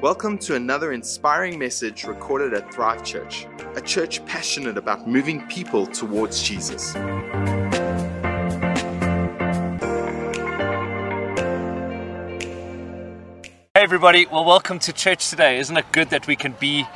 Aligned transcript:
Welcome 0.00 0.38
to 0.38 0.54
another 0.54 0.92
inspiring 0.92 1.58
message 1.58 2.04
recorded 2.04 2.54
at 2.54 2.72
Thrive 2.72 3.02
Church, 3.02 3.48
a 3.74 3.80
church 3.80 4.24
passionate 4.26 4.78
about 4.78 5.08
moving 5.08 5.44
people 5.48 5.88
towards 5.88 6.40
Jesus. 6.40 6.92
Hey, 6.92 7.02
everybody. 13.74 14.26
Well, 14.26 14.44
welcome 14.44 14.78
to 14.78 14.92
church 14.92 15.30
today. 15.30 15.58
Isn't 15.58 15.76
it 15.76 15.90
good 15.90 16.10
that 16.10 16.28
we 16.28 16.36
can 16.36 16.54
be 16.60 16.86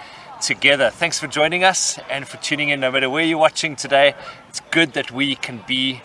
together? 0.41 0.91
Thanks 0.91 1.19
for 1.19 1.27
joining 1.27 1.65
us 1.65 1.99
and 2.09 2.29
for 2.29 2.37
tuning 2.37 2.69
in. 2.69 2.79
No 2.79 2.93
matter 2.93 3.11
where 3.11 3.25
you're 3.25 3.37
watching 3.37 3.75
today, 3.75 4.15
it's 4.49 4.61
good 4.71 4.93
that 4.93 5.11
we 5.11 5.35
can 5.35 5.65
be 5.67 6.03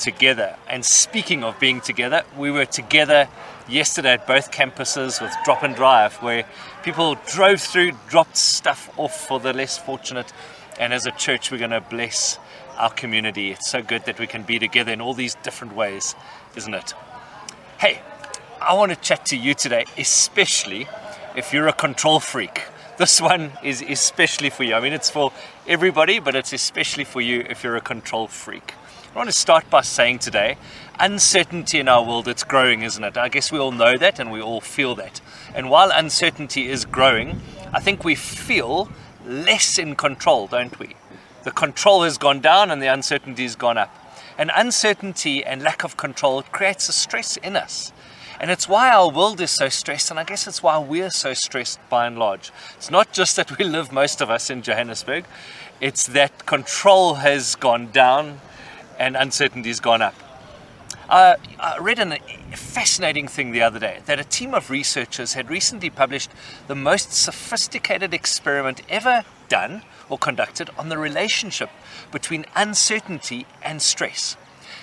together. 0.00 0.56
And 0.68 0.84
speaking 0.84 1.44
of 1.44 1.60
being 1.60 1.80
together, 1.80 2.24
we 2.36 2.50
were 2.50 2.64
together 2.64 3.28
yesterday 3.68 4.14
at 4.14 4.26
both 4.26 4.50
campuses 4.50 5.20
with 5.20 5.32
Drop 5.44 5.62
and 5.62 5.76
Drive, 5.76 6.14
where 6.16 6.44
people 6.82 7.16
drove 7.26 7.60
through, 7.60 7.92
dropped 8.08 8.36
stuff 8.36 8.90
off 8.98 9.28
for 9.28 9.38
the 9.38 9.52
less 9.52 9.78
fortunate. 9.78 10.32
And 10.80 10.92
as 10.92 11.06
a 11.06 11.12
church, 11.12 11.52
we're 11.52 11.58
going 11.58 11.70
to 11.70 11.82
bless 11.82 12.38
our 12.78 12.90
community. 12.90 13.50
It's 13.50 13.70
so 13.70 13.82
good 13.82 14.06
that 14.06 14.18
we 14.18 14.26
can 14.26 14.42
be 14.42 14.58
together 14.58 14.92
in 14.92 15.00
all 15.00 15.14
these 15.14 15.34
different 15.36 15.76
ways, 15.76 16.14
isn't 16.56 16.74
it? 16.74 16.94
Hey, 17.78 18.00
I 18.60 18.74
want 18.74 18.90
to 18.92 18.96
chat 18.96 19.26
to 19.26 19.36
you 19.36 19.54
today, 19.54 19.84
especially 19.98 20.88
if 21.36 21.52
you're 21.52 21.68
a 21.68 21.72
control 21.72 22.20
freak. 22.20 22.62
This 23.00 23.18
one 23.18 23.52
is 23.62 23.80
especially 23.80 24.50
for 24.50 24.62
you. 24.62 24.74
I 24.74 24.80
mean, 24.80 24.92
it's 24.92 25.08
for 25.08 25.32
everybody, 25.66 26.18
but 26.18 26.34
it's 26.34 26.52
especially 26.52 27.04
for 27.04 27.22
you 27.22 27.46
if 27.48 27.64
you're 27.64 27.76
a 27.76 27.80
control 27.80 28.26
freak. 28.26 28.74
I 29.12 29.18
want 29.18 29.28
to 29.28 29.32
start 29.32 29.68
by 29.68 29.80
saying 29.80 30.20
today, 30.20 30.56
uncertainty 31.00 31.80
in 31.80 31.88
our 31.88 32.04
world, 32.04 32.28
it's 32.28 32.44
growing, 32.44 32.82
isn't 32.82 33.02
it? 33.02 33.16
I 33.16 33.28
guess 33.28 33.50
we 33.50 33.58
all 33.58 33.72
know 33.72 33.98
that 33.98 34.20
and 34.20 34.30
we 34.30 34.40
all 34.40 34.60
feel 34.60 34.94
that. 34.94 35.20
And 35.52 35.68
while 35.68 35.90
uncertainty 35.92 36.68
is 36.68 36.84
growing, 36.84 37.40
I 37.72 37.80
think 37.80 38.04
we 38.04 38.14
feel 38.14 38.88
less 39.26 39.78
in 39.78 39.96
control, 39.96 40.46
don't 40.46 40.78
we? 40.78 40.94
The 41.42 41.50
control 41.50 42.04
has 42.04 42.18
gone 42.18 42.38
down 42.38 42.70
and 42.70 42.80
the 42.80 42.86
uncertainty 42.86 43.42
has 43.42 43.56
gone 43.56 43.78
up. 43.78 43.92
And 44.38 44.52
uncertainty 44.54 45.44
and 45.44 45.60
lack 45.60 45.82
of 45.82 45.96
control 45.96 46.42
creates 46.42 46.88
a 46.88 46.92
stress 46.92 47.36
in 47.36 47.56
us. 47.56 47.92
And 48.38 48.48
it's 48.48 48.68
why 48.68 48.90
our 48.90 49.10
world 49.10 49.40
is 49.40 49.50
so 49.50 49.68
stressed, 49.68 50.12
and 50.12 50.20
I 50.20 50.24
guess 50.24 50.46
it's 50.46 50.62
why 50.62 50.78
we're 50.78 51.10
so 51.10 51.34
stressed 51.34 51.80
by 51.90 52.06
and 52.06 52.16
large. 52.16 52.52
It's 52.76 52.92
not 52.92 53.12
just 53.12 53.34
that 53.34 53.58
we 53.58 53.64
live, 53.64 53.90
most 53.90 54.20
of 54.20 54.30
us, 54.30 54.50
in 54.50 54.62
Johannesburg, 54.62 55.24
it's 55.80 56.06
that 56.06 56.46
control 56.46 57.14
has 57.14 57.56
gone 57.56 57.90
down 57.90 58.40
and 59.00 59.16
uncertainty's 59.16 59.80
gone 59.80 60.02
up. 60.02 60.14
Uh, 61.08 61.34
I 61.58 61.78
read 61.78 61.98
a 61.98 62.18
fascinating 62.54 63.26
thing 63.26 63.50
the 63.50 63.62
other 63.62 63.80
day 63.80 64.00
that 64.06 64.20
a 64.20 64.24
team 64.24 64.54
of 64.54 64.70
researchers 64.70 65.32
had 65.32 65.50
recently 65.50 65.90
published 65.90 66.30
the 66.68 66.76
most 66.76 67.12
sophisticated 67.12 68.14
experiment 68.14 68.82
ever 68.88 69.24
done 69.48 69.82
or 70.08 70.18
conducted 70.18 70.70
on 70.78 70.88
the 70.88 70.98
relationship 70.98 71.70
between 72.12 72.44
uncertainty 72.54 73.46
and 73.62 73.82
stress. 73.82 74.36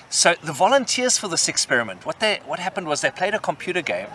So 0.09 0.35
the 0.43 0.51
volunteers 0.51 1.17
for 1.17 1.29
this 1.29 1.47
experiment, 1.47 2.05
what 2.05 2.19
they 2.19 2.39
what 2.45 2.59
happened 2.59 2.87
was 2.87 3.01
they 3.01 3.11
played 3.11 3.33
a 3.33 3.39
computer 3.39 3.81
game, 3.81 4.07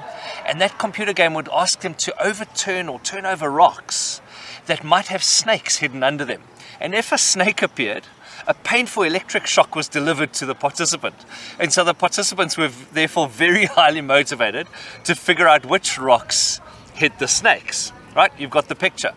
and 0.46 0.60
that 0.60 0.78
computer 0.78 1.12
game 1.12 1.34
would 1.34 1.48
ask 1.52 1.80
them 1.80 1.94
to 1.94 2.22
overturn 2.22 2.88
or 2.88 2.98
turn 3.00 3.24
over 3.24 3.50
rocks 3.50 4.20
that 4.66 4.84
might 4.84 5.08
have 5.08 5.22
snakes 5.22 5.78
hidden 5.78 6.02
under 6.02 6.24
them. 6.24 6.42
And 6.80 6.94
if 6.94 7.12
a 7.12 7.18
snake 7.18 7.62
appeared, 7.62 8.04
a 8.46 8.54
painful 8.54 9.02
electric 9.04 9.46
shock 9.46 9.74
was 9.76 9.88
delivered 9.88 10.32
to 10.34 10.46
the 10.46 10.54
participant. 10.54 11.14
And 11.58 11.72
so 11.72 11.84
the 11.84 11.94
participants 11.94 12.56
were 12.56 12.70
therefore 12.92 13.28
very 13.28 13.64
highly 13.78 14.00
motivated 14.00 14.66
to 15.04 15.14
figure 15.14 15.48
out 15.48 15.66
which 15.66 15.98
rocks 15.98 16.60
hid 16.94 17.12
the 17.18 17.28
snakes. 17.28 17.92
Right? 18.14 18.32
You've 18.38 18.50
got 18.50 18.68
the 18.68 18.74
picture. 18.74 19.12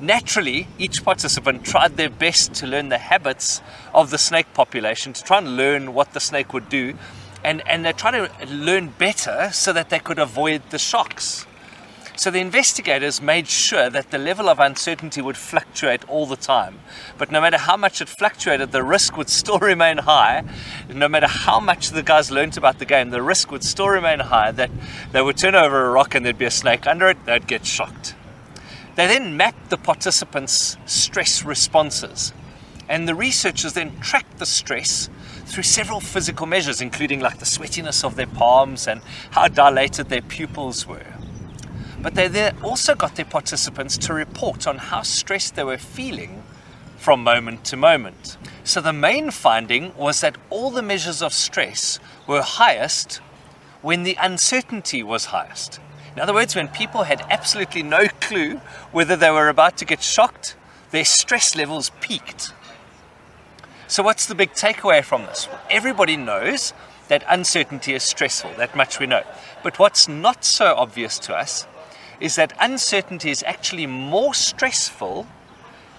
Naturally, 0.00 0.66
each 0.78 1.04
participant 1.04 1.64
tried 1.64 1.96
their 1.96 2.10
best 2.10 2.54
to 2.54 2.66
learn 2.66 2.88
the 2.88 2.98
habits 2.98 3.62
of 3.94 4.10
the 4.10 4.18
snake 4.18 4.52
population, 4.52 5.12
to 5.12 5.22
try 5.22 5.38
and 5.38 5.56
learn 5.56 5.94
what 5.94 6.12
the 6.12 6.18
snake 6.18 6.52
would 6.52 6.68
do, 6.68 6.94
and, 7.44 7.62
and 7.68 7.84
they 7.84 7.92
tried 7.92 8.12
to 8.12 8.46
learn 8.46 8.88
better 8.98 9.50
so 9.52 9.72
that 9.72 9.90
they 9.90 10.00
could 10.00 10.18
avoid 10.18 10.62
the 10.70 10.78
shocks. 10.78 11.46
So 12.14 12.30
the 12.30 12.40
investigators 12.40 13.22
made 13.22 13.48
sure 13.48 13.88
that 13.88 14.10
the 14.10 14.18
level 14.18 14.50
of 14.50 14.60
uncertainty 14.60 15.22
would 15.22 15.36
fluctuate 15.36 16.06
all 16.08 16.26
the 16.26 16.36
time. 16.36 16.78
But 17.16 17.32
no 17.32 17.40
matter 17.40 17.56
how 17.56 17.76
much 17.76 18.02
it 18.02 18.08
fluctuated, 18.08 18.70
the 18.70 18.82
risk 18.82 19.16
would 19.16 19.30
still 19.30 19.58
remain 19.60 19.98
high. 19.98 20.44
No 20.92 21.08
matter 21.08 21.26
how 21.26 21.58
much 21.58 21.90
the 21.90 22.02
guys 22.02 22.30
learned 22.30 22.58
about 22.58 22.78
the 22.78 22.84
game, 22.84 23.10
the 23.10 23.22
risk 23.22 23.50
would 23.50 23.64
still 23.64 23.88
remain 23.88 24.20
high 24.20 24.52
that 24.52 24.70
they 25.12 25.22
would 25.22 25.38
turn 25.38 25.54
over 25.54 25.86
a 25.86 25.90
rock 25.90 26.14
and 26.14 26.24
there'd 26.24 26.38
be 26.38 26.44
a 26.44 26.50
snake 26.50 26.86
under 26.86 27.08
it, 27.08 27.24
they'd 27.24 27.46
get 27.46 27.64
shocked. 27.64 28.14
They 28.94 29.06
then 29.06 29.38
mapped 29.38 29.70
the 29.70 29.78
participants' 29.78 30.76
stress 30.84 31.44
responses. 31.44 32.34
And 32.90 33.08
the 33.08 33.14
researchers 33.14 33.72
then 33.72 33.98
tracked 34.00 34.38
the 34.38 34.44
stress 34.44 35.08
through 35.46 35.62
several 35.62 36.00
physical 36.00 36.44
measures, 36.44 36.82
including 36.82 37.20
like 37.20 37.38
the 37.38 37.46
sweatiness 37.46 38.04
of 38.04 38.16
their 38.16 38.26
palms 38.26 38.86
and 38.86 39.00
how 39.30 39.48
dilated 39.48 40.10
their 40.10 40.20
pupils 40.20 40.86
were. 40.86 41.06
But 42.02 42.16
they 42.16 42.50
also 42.62 42.94
got 42.96 43.14
their 43.14 43.24
participants 43.24 43.96
to 43.98 44.12
report 44.12 44.66
on 44.66 44.78
how 44.78 45.02
stressed 45.02 45.54
they 45.54 45.62
were 45.62 45.78
feeling 45.78 46.42
from 46.96 47.22
moment 47.22 47.64
to 47.66 47.76
moment. 47.76 48.36
So 48.64 48.80
the 48.80 48.92
main 48.92 49.30
finding 49.30 49.96
was 49.96 50.20
that 50.20 50.36
all 50.50 50.70
the 50.70 50.82
measures 50.82 51.22
of 51.22 51.32
stress 51.32 52.00
were 52.26 52.42
highest 52.42 53.20
when 53.82 54.02
the 54.02 54.16
uncertainty 54.20 55.02
was 55.02 55.26
highest. 55.26 55.80
In 56.14 56.20
other 56.20 56.34
words, 56.34 56.54
when 56.54 56.68
people 56.68 57.04
had 57.04 57.24
absolutely 57.30 57.82
no 57.82 58.08
clue 58.20 58.56
whether 58.90 59.16
they 59.16 59.30
were 59.30 59.48
about 59.48 59.76
to 59.78 59.84
get 59.84 60.02
shocked, 60.02 60.56
their 60.90 61.04
stress 61.04 61.56
levels 61.56 61.90
peaked. 62.00 62.52
So, 63.88 64.02
what's 64.02 64.26
the 64.26 64.34
big 64.34 64.52
takeaway 64.52 65.02
from 65.02 65.22
this? 65.22 65.48
Everybody 65.70 66.16
knows 66.16 66.72
that 67.08 67.24
uncertainty 67.28 67.94
is 67.94 68.02
stressful, 68.02 68.52
that 68.58 68.76
much 68.76 69.00
we 69.00 69.06
know. 69.06 69.22
But 69.62 69.78
what's 69.78 70.06
not 70.06 70.44
so 70.44 70.74
obvious 70.74 71.18
to 71.20 71.34
us 71.34 71.66
is 72.22 72.36
that 72.36 72.52
uncertainty 72.60 73.30
is 73.30 73.42
actually 73.42 73.84
more 73.84 74.32
stressful 74.32 75.26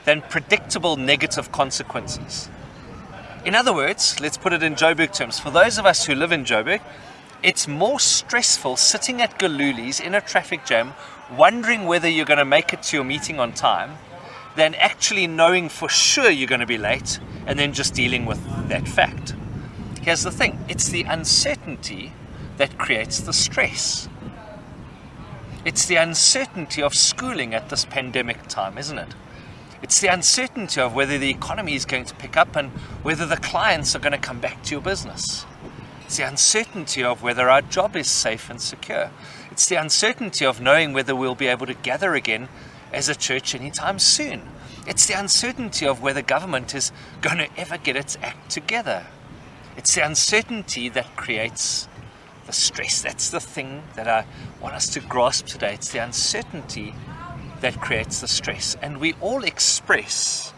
than 0.05 0.21
predictable 0.21 0.95
negative 0.95 1.51
consequences. 1.51 2.49
In 3.43 3.55
other 3.55 3.73
words, 3.73 4.21
let's 4.21 4.37
put 4.37 4.53
it 4.53 4.63
in 4.63 4.75
Joburg 4.75 5.13
terms. 5.13 5.37
For 5.37 5.51
those 5.51 5.77
of 5.77 5.85
us 5.85 6.05
who 6.05 6.15
live 6.15 6.31
in 6.31 6.45
Joburg, 6.45 6.79
it's 7.43 7.67
more 7.67 7.99
stressful 7.99 8.77
sitting 8.77 9.21
at 9.21 9.37
Gillooly's 9.37 9.99
in 9.99 10.15
a 10.15 10.21
traffic 10.21 10.65
jam, 10.65 10.93
wondering 11.37 11.87
whether 11.87 12.07
you're 12.07 12.25
going 12.25 12.37
to 12.37 12.45
make 12.45 12.71
it 12.71 12.83
to 12.83 12.95
your 12.95 13.03
meeting 13.03 13.41
on 13.41 13.51
time, 13.51 13.97
than 14.55 14.75
actually 14.75 15.27
knowing 15.27 15.67
for 15.67 15.89
sure 15.89 16.29
you're 16.29 16.47
going 16.47 16.61
to 16.61 16.65
be 16.65 16.77
late 16.77 17.19
and 17.45 17.59
then 17.59 17.73
just 17.73 17.93
dealing 17.93 18.25
with 18.25 18.41
that 18.69 18.87
fact. 18.87 19.35
Here's 20.01 20.23
the 20.23 20.31
thing 20.31 20.57
it's 20.69 20.87
the 20.87 21.03
uncertainty 21.03 22.13
that 22.55 22.77
creates 22.77 23.19
the 23.19 23.33
stress. 23.33 24.07
It's 25.65 25.85
the 25.85 25.95
uncertainty 25.95 26.81
of 26.81 26.93
schooling 26.93 27.53
at 27.53 27.69
this 27.69 27.85
pandemic 27.85 28.47
time, 28.47 28.77
isn't 28.77 28.97
it? 28.97 29.15
It's 29.81 30.01
the 30.01 30.09
uncertainty 30.09 30.81
of 30.81 30.93
whether 30.93 31.17
the 31.17 31.29
economy 31.29 31.75
is 31.75 31.85
going 31.85 32.03
to 32.05 32.15
pick 32.15 32.35
up 32.35 32.57
and 32.57 32.69
whether 33.01 33.25
the 33.25 33.37
clients 33.37 33.95
are 33.95 33.99
going 33.99 34.11
to 34.11 34.17
come 34.17 34.41
back 34.41 34.61
to 34.63 34.71
your 34.71 34.81
business. 34.81 35.45
It's 36.03 36.17
the 36.17 36.27
uncertainty 36.27 37.01
of 37.01 37.23
whether 37.23 37.49
our 37.49 37.61
job 37.61 37.95
is 37.95 38.09
safe 38.11 38.49
and 38.49 38.61
secure. 38.61 39.11
It's 39.51 39.65
the 39.67 39.75
uncertainty 39.75 40.45
of 40.45 40.59
knowing 40.59 40.91
whether 40.91 41.15
we'll 41.15 41.33
be 41.33 41.47
able 41.47 41.65
to 41.67 41.73
gather 41.73 42.13
again 42.13 42.49
as 42.91 43.07
a 43.07 43.15
church 43.15 43.55
anytime 43.55 43.99
soon. 43.99 44.41
It's 44.85 45.05
the 45.05 45.17
uncertainty 45.17 45.87
of 45.87 46.01
whether 46.01 46.21
government 46.21 46.75
is 46.75 46.91
going 47.21 47.37
to 47.37 47.49
ever 47.57 47.77
get 47.77 47.95
its 47.95 48.17
act 48.21 48.51
together. 48.51 49.05
It's 49.77 49.95
the 49.95 50.05
uncertainty 50.05 50.89
that 50.89 51.15
creates 51.15 51.87
the 52.45 52.53
stress. 52.53 53.01
That's 53.01 53.29
the 53.29 53.39
thing 53.39 53.83
that 53.95 54.07
I 54.07 54.25
want 54.61 54.75
us 54.75 54.87
to 54.89 54.99
grasp 54.99 55.45
today. 55.45 55.73
It's 55.73 55.91
the 55.91 55.99
uncertainty 55.99 56.93
that 57.61 57.79
creates 57.79 58.21
the 58.21 58.27
stress. 58.27 58.75
And 58.81 58.99
we 58.99 59.13
all 59.21 59.43
express 59.43 60.53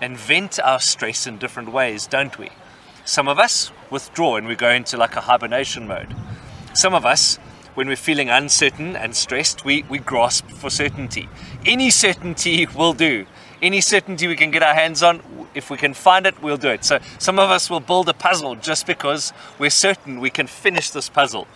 and 0.00 0.16
vent 0.16 0.58
our 0.60 0.80
stress 0.80 1.26
in 1.26 1.38
different 1.38 1.70
ways, 1.72 2.06
don't 2.06 2.38
we? 2.38 2.50
Some 3.04 3.28
of 3.28 3.38
us 3.38 3.70
withdraw 3.90 4.36
and 4.36 4.46
we 4.46 4.56
go 4.56 4.70
into 4.70 4.96
like 4.96 5.16
a 5.16 5.20
hibernation 5.20 5.86
mode. 5.86 6.14
Some 6.74 6.94
of 6.94 7.06
us, 7.06 7.36
when 7.74 7.88
we're 7.88 7.96
feeling 7.96 8.28
uncertain 8.28 8.96
and 8.96 9.14
stressed, 9.14 9.64
we, 9.64 9.84
we 9.84 9.98
grasp 9.98 10.48
for 10.48 10.70
certainty. 10.70 11.28
Any 11.64 11.90
certainty 11.90 12.66
will 12.66 12.92
do. 12.92 13.26
Any 13.62 13.80
certainty 13.80 14.26
we 14.26 14.36
can 14.36 14.50
get 14.50 14.62
our 14.62 14.74
hands 14.74 15.02
on, 15.02 15.22
if 15.54 15.70
we 15.70 15.78
can 15.78 15.94
find 15.94 16.26
it, 16.26 16.42
we'll 16.42 16.58
do 16.58 16.68
it. 16.68 16.84
So 16.84 16.98
some 17.18 17.38
of 17.38 17.50
us 17.50 17.70
will 17.70 17.80
build 17.80 18.08
a 18.08 18.14
puzzle 18.14 18.54
just 18.54 18.86
because 18.86 19.32
we're 19.58 19.70
certain 19.70 20.20
we 20.20 20.30
can 20.30 20.46
finish 20.46 20.90
this 20.90 21.08
puzzle. 21.08 21.46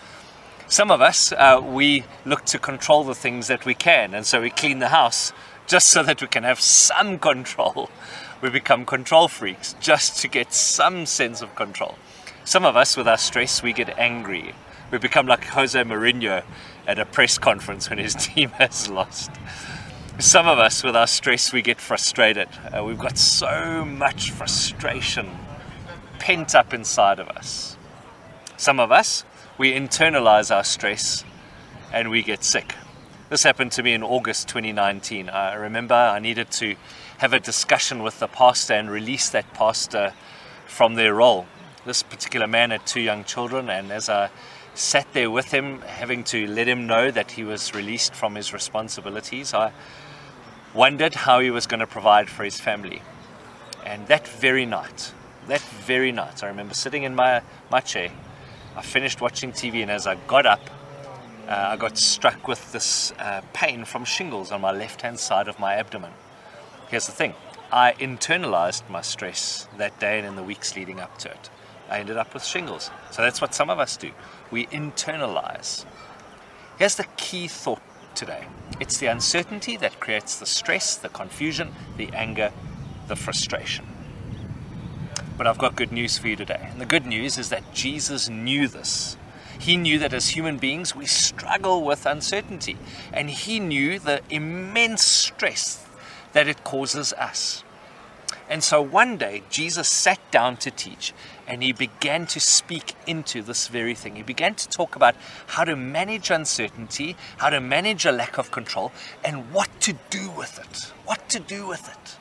Some 0.66 0.90
of 0.90 1.00
us, 1.00 1.32
uh, 1.32 1.60
we 1.62 2.04
look 2.24 2.44
to 2.46 2.58
control 2.58 3.04
the 3.04 3.14
things 3.14 3.48
that 3.48 3.66
we 3.66 3.74
can, 3.74 4.14
and 4.14 4.24
so 4.24 4.40
we 4.40 4.50
clean 4.50 4.78
the 4.78 4.88
house 4.88 5.32
just 5.66 5.88
so 5.88 6.02
that 6.02 6.22
we 6.22 6.28
can 6.28 6.44
have 6.44 6.60
some 6.60 7.18
control. 7.18 7.90
We 8.40 8.48
become 8.48 8.86
control 8.86 9.28
freaks 9.28 9.74
just 9.80 10.22
to 10.22 10.28
get 10.28 10.54
some 10.54 11.04
sense 11.04 11.42
of 11.42 11.54
control. 11.54 11.98
Some 12.44 12.64
of 12.64 12.74
us, 12.74 12.96
with 12.96 13.06
our 13.06 13.18
stress, 13.18 13.62
we 13.62 13.74
get 13.74 13.98
angry. 13.98 14.54
We 14.90 14.96
become 14.96 15.26
like 15.26 15.44
Jose 15.44 15.78
Mourinho 15.78 16.42
at 16.86 16.98
a 16.98 17.04
press 17.04 17.36
conference 17.36 17.90
when 17.90 17.98
his 17.98 18.14
team 18.28 18.48
has 18.50 18.88
lost. 18.88 19.30
Some 20.20 20.48
of 20.48 20.58
us, 20.58 20.84
with 20.84 20.94
our 20.96 21.06
stress, 21.06 21.50
we 21.50 21.62
get 21.62 21.80
frustrated. 21.80 22.46
Uh, 22.76 22.84
we've 22.84 22.98
got 22.98 23.16
so 23.16 23.86
much 23.86 24.30
frustration 24.30 25.30
pent 26.18 26.54
up 26.54 26.74
inside 26.74 27.18
of 27.18 27.30
us. 27.30 27.78
Some 28.58 28.80
of 28.80 28.92
us, 28.92 29.24
we 29.56 29.72
internalize 29.72 30.54
our 30.54 30.62
stress 30.62 31.24
and 31.90 32.10
we 32.10 32.22
get 32.22 32.44
sick. 32.44 32.74
This 33.30 33.44
happened 33.44 33.72
to 33.72 33.82
me 33.82 33.94
in 33.94 34.02
August 34.02 34.46
2019. 34.48 35.30
I 35.30 35.54
remember 35.54 35.94
I 35.94 36.18
needed 36.18 36.50
to 36.50 36.76
have 37.16 37.32
a 37.32 37.40
discussion 37.40 38.02
with 38.02 38.20
the 38.20 38.28
pastor 38.28 38.74
and 38.74 38.90
release 38.90 39.30
that 39.30 39.54
pastor 39.54 40.12
from 40.66 40.96
their 40.96 41.14
role. 41.14 41.46
This 41.86 42.02
particular 42.02 42.46
man 42.46 42.72
had 42.72 42.86
two 42.86 43.00
young 43.00 43.24
children, 43.24 43.70
and 43.70 43.90
as 43.90 44.10
I 44.10 44.28
sat 44.74 45.10
there 45.14 45.30
with 45.30 45.50
him, 45.50 45.80
having 45.80 46.24
to 46.24 46.46
let 46.46 46.68
him 46.68 46.86
know 46.86 47.10
that 47.10 47.30
he 47.30 47.42
was 47.42 47.74
released 47.74 48.14
from 48.14 48.34
his 48.34 48.52
responsibilities, 48.52 49.54
I 49.54 49.72
wondered 50.74 51.14
how 51.14 51.40
he 51.40 51.50
was 51.50 51.66
going 51.66 51.80
to 51.80 51.86
provide 51.86 52.28
for 52.28 52.44
his 52.44 52.60
family. 52.60 53.02
And 53.84 54.06
that 54.08 54.26
very 54.26 54.66
night, 54.66 55.12
that 55.48 55.60
very 55.60 56.12
night, 56.12 56.44
I 56.44 56.48
remember 56.48 56.74
sitting 56.74 57.02
in 57.02 57.14
my, 57.14 57.42
my 57.70 57.80
chair. 57.80 58.10
I 58.76 58.82
finished 58.82 59.20
watching 59.20 59.52
TV, 59.52 59.82
and 59.82 59.90
as 59.90 60.06
I 60.06 60.14
got 60.26 60.46
up, 60.46 60.60
uh, 61.48 61.70
I 61.70 61.76
got 61.76 61.98
struck 61.98 62.46
with 62.46 62.72
this 62.72 63.12
uh, 63.18 63.40
pain 63.52 63.84
from 63.84 64.04
shingles 64.04 64.52
on 64.52 64.60
my 64.60 64.70
left 64.70 65.02
hand 65.02 65.18
side 65.18 65.48
of 65.48 65.58
my 65.58 65.74
abdomen. 65.74 66.12
Here's 66.88 67.06
the 67.06 67.12
thing 67.12 67.34
I 67.72 67.92
internalized 67.94 68.88
my 68.88 69.00
stress 69.00 69.66
that 69.76 69.98
day 69.98 70.18
and 70.18 70.26
in 70.26 70.36
the 70.36 70.42
weeks 70.42 70.76
leading 70.76 71.00
up 71.00 71.18
to 71.18 71.30
it. 71.30 71.50
I 71.88 71.98
ended 71.98 72.16
up 72.16 72.32
with 72.34 72.44
shingles. 72.44 72.90
So 73.10 73.22
that's 73.22 73.40
what 73.40 73.54
some 73.54 73.68
of 73.68 73.80
us 73.80 73.96
do. 73.96 74.12
We 74.52 74.66
internalize. 74.66 75.84
Here's 76.78 76.94
the 76.94 77.06
key 77.16 77.48
thought 77.48 77.82
today 78.14 78.46
it's 78.78 78.96
the 78.96 79.08
uncertainty 79.08 79.76
that 79.76 80.00
creates 80.00 80.38
the 80.38 80.46
stress, 80.46 80.96
the 80.96 81.10
confusion, 81.10 81.74
the 81.98 82.08
anger, 82.14 82.50
the 83.08 83.16
frustration. 83.16 83.86
But 85.36 85.46
I've 85.46 85.58
got 85.58 85.76
good 85.76 85.92
news 85.92 86.18
for 86.18 86.28
you 86.28 86.36
today. 86.36 86.68
And 86.70 86.80
the 86.80 86.86
good 86.86 87.06
news 87.06 87.36
is 87.38 87.50
that 87.50 87.74
Jesus 87.74 88.28
knew 88.28 88.68
this. 88.68 89.16
He 89.58 89.76
knew 89.76 89.98
that 89.98 90.14
as 90.14 90.30
human 90.30 90.56
beings 90.56 90.96
we 90.96 91.06
struggle 91.06 91.82
with 91.82 92.06
uncertainty. 92.06 92.78
And 93.12 93.28
he 93.28 93.60
knew 93.60 93.98
the 93.98 94.22
immense 94.30 95.02
stress 95.02 95.86
that 96.32 96.48
it 96.48 96.64
causes 96.64 97.12
us. 97.14 97.64
And 98.50 98.64
so 98.64 98.82
one 98.82 99.16
day 99.16 99.44
Jesus 99.48 99.88
sat 99.88 100.18
down 100.32 100.56
to 100.56 100.72
teach 100.72 101.14
and 101.46 101.62
he 101.62 101.72
began 101.72 102.26
to 102.26 102.40
speak 102.40 102.94
into 103.06 103.42
this 103.42 103.68
very 103.68 103.94
thing. 103.94 104.16
He 104.16 104.22
began 104.22 104.56
to 104.56 104.68
talk 104.68 104.96
about 104.96 105.14
how 105.46 105.62
to 105.62 105.76
manage 105.76 106.30
uncertainty, 106.30 107.14
how 107.38 107.50
to 107.50 107.60
manage 107.60 108.04
a 108.04 108.12
lack 108.12 108.38
of 108.38 108.50
control, 108.50 108.90
and 109.24 109.52
what 109.52 109.68
to 109.82 109.94
do 110.10 110.30
with 110.30 110.58
it. 110.58 110.92
What 111.04 111.28
to 111.28 111.38
do 111.38 111.68
with 111.68 111.88
it. 111.88 112.16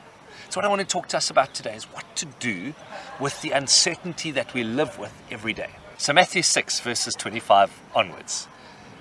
So, 0.50 0.58
what 0.58 0.64
I 0.64 0.68
want 0.68 0.80
to 0.80 0.86
talk 0.86 1.08
to 1.08 1.16
us 1.16 1.30
about 1.30 1.52
today 1.52 1.76
is 1.76 1.84
what 1.84 2.04
to 2.16 2.26
do 2.38 2.74
with 3.20 3.40
the 3.42 3.50
uncertainty 3.50 4.30
that 4.32 4.52
we 4.52 4.64
live 4.64 4.98
with 4.98 5.12
every 5.30 5.52
day. 5.52 5.70
So, 5.96 6.12
Matthew 6.12 6.42
6, 6.42 6.80
verses 6.80 7.14
25 7.14 7.70
onwards. 7.94 8.48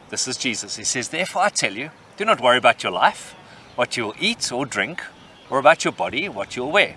This 0.10 0.28
is 0.28 0.38
Jesus. 0.38 0.76
He 0.76 0.84
says, 0.84 1.10
Therefore, 1.10 1.44
I 1.44 1.50
tell 1.50 1.74
you, 1.74 1.90
do 2.18 2.26
not 2.26 2.42
worry 2.42 2.58
about 2.58 2.84
your 2.84 2.92
life, 2.92 3.34
what 3.76 3.98
you 3.98 4.06
will 4.06 4.16
eat 4.20 4.52
or 4.52 4.66
drink, 4.66 5.02
or 5.50 5.58
about 5.58 5.84
your 5.84 5.94
body, 5.94 6.30
what 6.30 6.56
you 6.56 6.64
will 6.64 6.72
wear. 6.72 6.96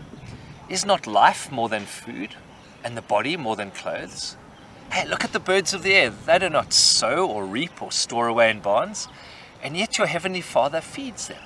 Is 0.72 0.86
not 0.86 1.06
life 1.06 1.52
more 1.52 1.68
than 1.68 1.84
food, 1.84 2.34
and 2.82 2.96
the 2.96 3.02
body 3.02 3.36
more 3.36 3.56
than 3.56 3.72
clothes? 3.72 4.38
Hey, 4.90 5.06
look 5.06 5.22
at 5.22 5.34
the 5.34 5.38
birds 5.38 5.74
of 5.74 5.82
the 5.82 5.92
air. 5.92 6.08
They 6.08 6.38
do 6.38 6.48
not 6.48 6.72
sow 6.72 7.28
or 7.28 7.44
reap 7.44 7.82
or 7.82 7.92
store 7.92 8.26
away 8.26 8.48
in 8.50 8.60
barns, 8.60 9.06
and 9.62 9.76
yet 9.76 9.98
your 9.98 10.06
heavenly 10.06 10.40
Father 10.40 10.80
feeds 10.80 11.28
them. 11.28 11.42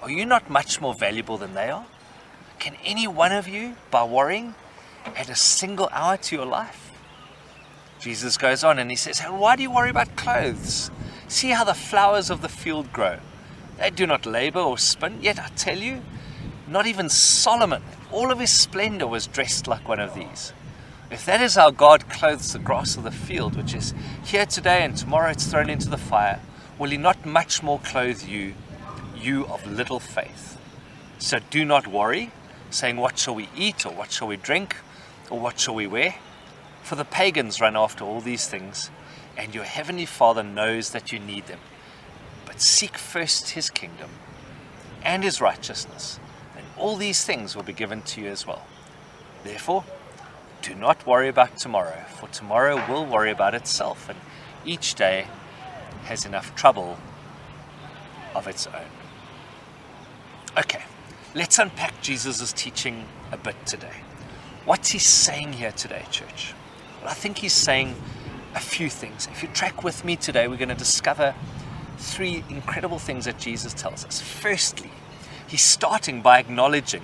Are 0.00 0.08
you 0.08 0.24
not 0.24 0.48
much 0.48 0.80
more 0.80 0.94
valuable 0.94 1.36
than 1.36 1.54
they 1.54 1.68
are? 1.68 1.84
Can 2.60 2.76
any 2.84 3.08
one 3.08 3.32
of 3.32 3.48
you, 3.48 3.74
by 3.90 4.04
worrying, 4.04 4.54
add 5.16 5.30
a 5.30 5.34
single 5.34 5.88
hour 5.90 6.16
to 6.18 6.36
your 6.36 6.46
life? 6.46 6.92
Jesus 7.98 8.36
goes 8.36 8.62
on 8.62 8.78
and 8.78 8.88
he 8.88 8.96
says, 8.96 9.20
Why 9.20 9.56
do 9.56 9.64
you 9.64 9.72
worry 9.72 9.90
about 9.90 10.14
clothes? 10.14 10.92
See 11.26 11.50
how 11.50 11.64
the 11.64 11.74
flowers 11.74 12.30
of 12.30 12.40
the 12.40 12.48
field 12.48 12.92
grow. 12.92 13.18
They 13.78 13.90
do 13.90 14.06
not 14.06 14.26
labor 14.26 14.60
or 14.60 14.78
spin, 14.78 15.18
yet 15.20 15.40
I 15.40 15.48
tell 15.56 15.78
you, 15.78 16.02
not 16.68 16.86
even 16.86 17.08
Solomon, 17.08 17.82
all 18.12 18.30
of 18.30 18.40
his 18.40 18.50
splendor, 18.50 19.06
was 19.06 19.26
dressed 19.26 19.66
like 19.66 19.88
one 19.88 20.00
of 20.00 20.14
these. 20.14 20.52
If 21.10 21.26
that 21.26 21.40
is 21.40 21.56
how 21.56 21.70
God 21.70 22.08
clothes 22.08 22.52
the 22.52 22.58
grass 22.58 22.96
of 22.96 23.02
the 23.02 23.10
field, 23.10 23.56
which 23.56 23.74
is 23.74 23.94
here 24.24 24.46
today 24.46 24.84
and 24.84 24.96
tomorrow 24.96 25.30
it's 25.30 25.46
thrown 25.46 25.68
into 25.68 25.88
the 25.88 25.98
fire, 25.98 26.40
will 26.78 26.90
he 26.90 26.96
not 26.96 27.26
much 27.26 27.62
more 27.62 27.80
clothe 27.80 28.22
you, 28.22 28.54
you 29.16 29.46
of 29.46 29.66
little 29.66 30.00
faith? 30.00 30.58
So 31.18 31.38
do 31.50 31.64
not 31.64 31.86
worry 31.86 32.30
saying, 32.70 32.96
What 32.96 33.18
shall 33.18 33.34
we 33.34 33.48
eat, 33.56 33.84
or 33.84 33.92
what 33.92 34.12
shall 34.12 34.28
we 34.28 34.36
drink, 34.36 34.76
or 35.28 35.38
what 35.38 35.58
shall 35.58 35.74
we 35.74 35.86
wear? 35.86 36.14
For 36.82 36.94
the 36.94 37.04
pagans 37.04 37.60
run 37.60 37.76
after 37.76 38.04
all 38.04 38.20
these 38.20 38.46
things, 38.46 38.90
and 39.36 39.54
your 39.54 39.64
heavenly 39.64 40.06
Father 40.06 40.42
knows 40.42 40.90
that 40.90 41.12
you 41.12 41.18
need 41.18 41.46
them. 41.46 41.60
But 42.46 42.60
seek 42.60 42.96
first 42.96 43.50
his 43.50 43.70
kingdom 43.70 44.10
and 45.02 45.22
his 45.24 45.40
righteousness, 45.40 46.18
all 46.80 46.96
these 46.96 47.24
things 47.24 47.54
will 47.54 47.62
be 47.62 47.72
given 47.72 48.02
to 48.02 48.20
you 48.20 48.28
as 48.28 48.46
well. 48.46 48.66
Therefore, 49.44 49.84
do 50.62 50.74
not 50.74 51.06
worry 51.06 51.28
about 51.28 51.56
tomorrow, 51.56 52.04
for 52.18 52.28
tomorrow 52.28 52.76
will 52.88 53.06
worry 53.06 53.30
about 53.30 53.54
itself, 53.54 54.08
and 54.08 54.18
each 54.64 54.94
day 54.94 55.26
has 56.04 56.26
enough 56.26 56.54
trouble 56.54 56.98
of 58.34 58.46
its 58.46 58.66
own. 58.66 58.90
Okay, 60.58 60.82
Let's 61.32 61.60
unpack 61.60 62.02
Jesus' 62.02 62.52
teaching 62.52 63.06
a 63.30 63.36
bit 63.36 63.54
today. 63.64 64.02
What's 64.64 64.90
he 64.90 64.98
saying 64.98 65.52
here 65.52 65.70
today, 65.70 66.04
church? 66.10 66.54
Well, 67.00 67.08
I 67.08 67.14
think 67.14 67.38
he's 67.38 67.52
saying 67.52 67.94
a 68.56 68.58
few 68.58 68.90
things. 68.90 69.28
If 69.30 69.40
you 69.40 69.48
track 69.50 69.84
with 69.84 70.04
me 70.04 70.16
today, 70.16 70.48
we're 70.48 70.56
going 70.56 70.70
to 70.70 70.74
discover 70.74 71.36
three 71.98 72.42
incredible 72.48 72.98
things 72.98 73.26
that 73.26 73.38
Jesus 73.38 73.72
tells 73.72 74.04
us. 74.04 74.20
Firstly, 74.20 74.90
he's 75.50 75.62
starting 75.62 76.22
by 76.22 76.38
acknowledging 76.38 77.02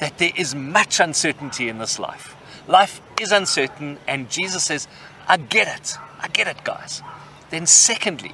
that 0.00 0.18
there 0.18 0.32
is 0.36 0.54
much 0.54 1.00
uncertainty 1.00 1.68
in 1.68 1.78
this 1.78 1.98
life. 1.98 2.36
Life 2.68 3.00
is 3.20 3.32
uncertain, 3.32 3.98
and 4.06 4.30
Jesus 4.30 4.64
says, 4.64 4.86
I 5.26 5.38
get 5.38 5.66
it. 5.66 5.96
I 6.20 6.28
get 6.28 6.46
it, 6.46 6.62
guys. 6.62 7.02
Then, 7.50 7.66
secondly, 7.66 8.32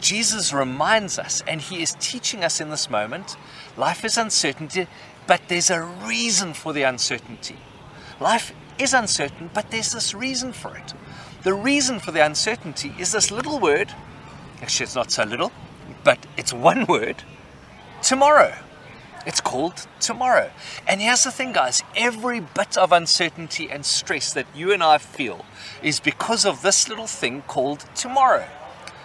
Jesus 0.00 0.52
reminds 0.52 1.18
us, 1.18 1.42
and 1.46 1.60
he 1.60 1.80
is 1.80 1.96
teaching 2.00 2.42
us 2.42 2.60
in 2.60 2.70
this 2.70 2.90
moment 2.90 3.36
life 3.76 4.04
is 4.04 4.18
uncertainty, 4.18 4.88
but 5.28 5.42
there's 5.48 5.70
a 5.70 5.82
reason 5.82 6.52
for 6.52 6.72
the 6.72 6.82
uncertainty. 6.82 7.56
Life 8.20 8.52
is 8.78 8.92
uncertain, 8.92 9.50
but 9.54 9.70
there's 9.70 9.92
this 9.92 10.14
reason 10.14 10.52
for 10.52 10.76
it. 10.76 10.94
The 11.44 11.54
reason 11.54 12.00
for 12.00 12.10
the 12.10 12.24
uncertainty 12.24 12.92
is 12.98 13.12
this 13.12 13.30
little 13.30 13.60
word. 13.60 13.94
Actually, 14.60 14.84
it's 14.84 14.96
not 14.96 15.12
so 15.12 15.22
little, 15.22 15.52
but 16.02 16.18
it's 16.36 16.52
one 16.52 16.84
word 16.86 17.22
tomorrow. 18.02 18.54
It's 19.28 19.42
called 19.42 19.86
tomorrow. 20.00 20.50
And 20.86 21.02
here's 21.02 21.24
the 21.24 21.30
thing, 21.30 21.52
guys 21.52 21.82
every 21.94 22.40
bit 22.40 22.78
of 22.78 22.92
uncertainty 22.92 23.70
and 23.70 23.84
stress 23.84 24.32
that 24.32 24.46
you 24.56 24.72
and 24.72 24.82
I 24.82 24.96
feel 24.96 25.44
is 25.82 26.00
because 26.00 26.46
of 26.46 26.62
this 26.62 26.88
little 26.88 27.06
thing 27.06 27.42
called 27.42 27.84
tomorrow. 27.94 28.48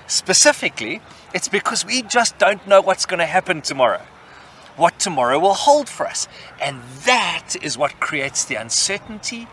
Specifically, 0.07 1.01
it's 1.33 1.49
because 1.49 1.85
we 1.85 2.03
just 2.03 2.37
don't 2.37 2.65
know 2.65 2.79
what's 2.79 3.05
going 3.05 3.19
to 3.19 3.25
happen 3.25 3.61
tomorrow, 3.61 4.03
what 4.77 4.97
tomorrow 4.97 5.39
will 5.39 5.55
hold 5.55 5.89
for 5.89 6.07
us. 6.07 6.29
And 6.61 6.81
that 7.03 7.57
is 7.61 7.77
what 7.77 7.99
creates 7.99 8.45
the 8.45 8.55
uncertainty 8.55 9.49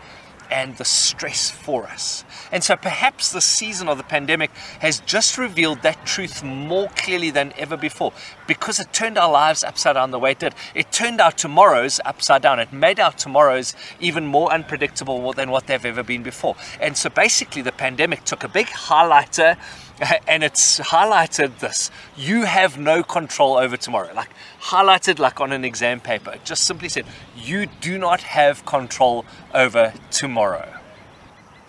and 0.51 0.75
the 0.77 0.85
stress 0.85 1.49
for 1.49 1.85
us. 1.87 2.25
And 2.51 2.63
so 2.63 2.75
perhaps 2.75 3.31
the 3.31 3.41
season 3.41 3.87
of 3.87 3.97
the 3.97 4.03
pandemic 4.03 4.51
has 4.79 4.99
just 4.99 5.37
revealed 5.37 5.81
that 5.81 6.05
truth 6.05 6.43
more 6.43 6.89
clearly 6.89 7.31
than 7.31 7.53
ever 7.57 7.77
before 7.77 8.11
because 8.47 8.79
it 8.79 8.91
turned 8.91 9.17
our 9.17 9.31
lives 9.31 9.63
upside 9.63 9.95
down 9.95 10.11
the 10.11 10.19
way 10.19 10.31
it 10.31 10.39
did. 10.39 10.53
It 10.75 10.91
turned 10.91 11.21
our 11.21 11.31
tomorrows 11.31 12.01
upside 12.05 12.41
down. 12.41 12.59
It 12.59 12.73
made 12.73 12.99
our 12.99 13.13
tomorrows 13.13 13.73
even 13.99 14.25
more 14.25 14.51
unpredictable 14.51 15.31
than 15.33 15.49
what 15.49 15.67
they've 15.67 15.85
ever 15.85 16.03
been 16.03 16.23
before. 16.23 16.55
And 16.81 16.97
so 16.97 17.09
basically, 17.09 17.61
the 17.61 17.71
pandemic 17.71 18.25
took 18.25 18.43
a 18.43 18.49
big 18.49 18.67
highlighter 18.67 19.57
and 20.27 20.43
it's 20.43 20.79
highlighted 20.79 21.59
this. 21.59 21.91
You 22.17 22.43
have 22.43 22.77
no 22.77 23.03
control 23.03 23.57
over 23.57 23.77
tomorrow. 23.77 24.13
Like 24.13 24.31
highlighted 24.61 25.19
like 25.19 25.39
on 25.39 25.51
an 25.51 25.63
exam 25.63 25.99
paper. 25.99 26.31
It 26.31 26.43
just 26.43 26.65
simply 26.65 26.89
said 26.89 27.05
you 27.35 27.67
do 27.67 27.97
not 27.97 28.21
have 28.21 28.65
control 28.65 29.25
over 29.53 29.93
tomorrow. 30.09 30.73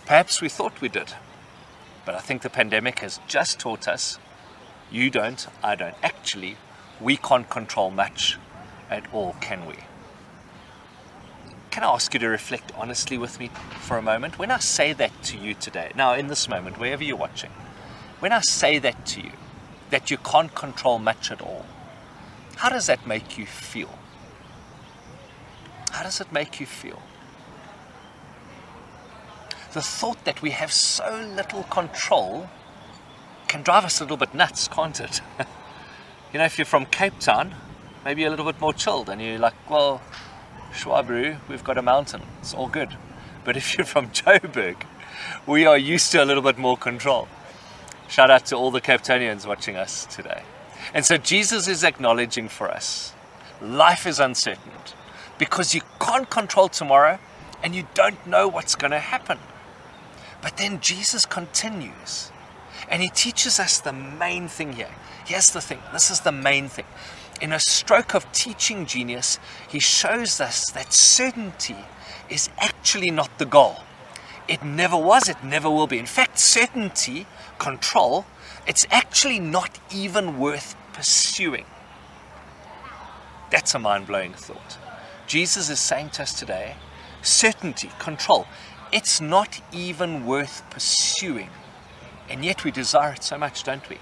Perhaps 0.06 0.40
we 0.40 0.48
thought 0.48 0.80
we 0.80 0.88
did 0.88 1.14
but 2.04 2.14
i 2.14 2.18
think 2.18 2.42
the 2.42 2.50
pandemic 2.50 2.98
has 3.00 3.20
just 3.26 3.58
taught 3.60 3.86
us 3.88 4.18
you 4.90 5.10
don't 5.10 5.46
i 5.62 5.74
don't. 5.74 5.94
Actually 6.02 6.56
we 7.00 7.16
can't 7.16 7.48
control 7.48 7.90
much 7.90 8.38
at 8.90 9.12
all 9.12 9.34
can 9.40 9.66
we? 9.66 9.74
Can 11.70 11.82
I 11.82 11.86
ask 11.86 12.12
you 12.12 12.20
to 12.20 12.28
reflect 12.28 12.70
honestly 12.76 13.16
with 13.16 13.40
me 13.40 13.50
for 13.80 13.96
a 13.96 14.02
moment? 14.02 14.38
When 14.38 14.50
I 14.50 14.58
say 14.58 14.92
that 14.92 15.10
to 15.24 15.38
you 15.38 15.54
today, 15.54 15.90
now 15.96 16.12
in 16.12 16.26
this 16.26 16.46
moment, 16.48 16.78
wherever 16.78 17.02
you're 17.02 17.16
watching, 17.16 17.50
when 18.22 18.30
I 18.30 18.40
say 18.40 18.78
that 18.78 19.04
to 19.06 19.20
you, 19.20 19.32
that 19.90 20.08
you 20.08 20.16
can't 20.16 20.54
control 20.54 21.00
much 21.00 21.32
at 21.32 21.42
all, 21.42 21.66
how 22.54 22.68
does 22.68 22.86
that 22.86 23.04
make 23.04 23.36
you 23.36 23.46
feel? 23.46 23.98
How 25.90 26.04
does 26.04 26.20
it 26.20 26.30
make 26.30 26.60
you 26.60 26.66
feel? 26.66 27.02
The 29.72 29.82
thought 29.82 30.24
that 30.24 30.40
we 30.40 30.50
have 30.50 30.70
so 30.70 31.32
little 31.34 31.64
control 31.64 32.48
can 33.48 33.62
drive 33.62 33.84
us 33.84 34.00
a 34.00 34.04
little 34.04 34.16
bit 34.16 34.32
nuts, 34.36 34.68
can't 34.68 35.00
it? 35.00 35.20
you 36.32 36.38
know, 36.38 36.44
if 36.44 36.58
you're 36.58 36.64
from 36.64 36.86
Cape 36.86 37.18
Town, 37.18 37.56
maybe 38.04 38.22
a 38.22 38.30
little 38.30 38.46
bit 38.46 38.60
more 38.60 38.72
chilled 38.72 39.08
and 39.08 39.20
you're 39.20 39.40
like, 39.40 39.68
well, 39.68 40.00
Schwabru, 40.72 41.38
we've 41.48 41.64
got 41.64 41.76
a 41.76 41.82
mountain, 41.82 42.22
it's 42.40 42.54
all 42.54 42.68
good. 42.68 42.96
But 43.42 43.56
if 43.56 43.76
you're 43.76 43.84
from 43.84 44.10
Joburg, 44.10 44.76
we 45.44 45.66
are 45.66 45.76
used 45.76 46.12
to 46.12 46.22
a 46.22 46.24
little 46.24 46.44
bit 46.44 46.56
more 46.56 46.76
control. 46.76 47.26
Shout 48.12 48.30
out 48.30 48.44
to 48.46 48.56
all 48.56 48.70
the 48.70 48.82
Cape 48.82 49.00
Townians 49.00 49.46
watching 49.46 49.74
us 49.74 50.04
today. 50.04 50.42
And 50.92 51.02
so 51.02 51.16
Jesus 51.16 51.66
is 51.66 51.82
acknowledging 51.82 52.46
for 52.46 52.70
us 52.70 53.14
life 53.62 54.06
is 54.06 54.20
uncertain 54.20 54.70
because 55.38 55.74
you 55.74 55.80
can't 55.98 56.28
control 56.28 56.68
tomorrow 56.68 57.18
and 57.64 57.74
you 57.74 57.88
don't 57.94 58.26
know 58.26 58.48
what's 58.48 58.74
going 58.74 58.90
to 58.90 58.98
happen. 58.98 59.38
But 60.42 60.58
then 60.58 60.78
Jesus 60.80 61.24
continues 61.24 62.30
and 62.90 63.00
he 63.00 63.08
teaches 63.08 63.58
us 63.58 63.80
the 63.80 63.94
main 63.94 64.46
thing 64.46 64.74
here. 64.74 64.94
Here's 65.24 65.48
the 65.48 65.62
thing 65.62 65.78
this 65.94 66.10
is 66.10 66.20
the 66.20 66.32
main 66.32 66.68
thing. 66.68 66.84
In 67.40 67.50
a 67.50 67.58
stroke 67.58 68.14
of 68.14 68.30
teaching 68.32 68.84
genius, 68.84 69.38
he 69.66 69.78
shows 69.78 70.38
us 70.38 70.70
that 70.72 70.92
certainty 70.92 71.86
is 72.28 72.50
actually 72.58 73.10
not 73.10 73.38
the 73.38 73.46
goal. 73.46 73.76
It 74.48 74.62
never 74.62 74.96
was, 74.96 75.28
it 75.28 75.42
never 75.44 75.70
will 75.70 75.86
be. 75.86 75.98
In 75.98 76.06
fact, 76.06 76.38
certainty, 76.38 77.26
control, 77.58 78.26
it's 78.66 78.86
actually 78.90 79.38
not 79.38 79.78
even 79.92 80.38
worth 80.38 80.74
pursuing. 80.92 81.64
That's 83.50 83.74
a 83.74 83.78
mind 83.78 84.06
blowing 84.06 84.32
thought. 84.32 84.78
Jesus 85.26 85.70
is 85.70 85.78
saying 85.78 86.10
to 86.10 86.22
us 86.22 86.32
today 86.32 86.76
certainty, 87.22 87.90
control, 87.98 88.46
it's 88.92 89.20
not 89.20 89.60
even 89.72 90.26
worth 90.26 90.62
pursuing. 90.70 91.50
And 92.28 92.44
yet 92.44 92.64
we 92.64 92.70
desire 92.70 93.12
it 93.12 93.22
so 93.22 93.38
much, 93.38 93.62
don't 93.64 93.88
we? 93.88 93.98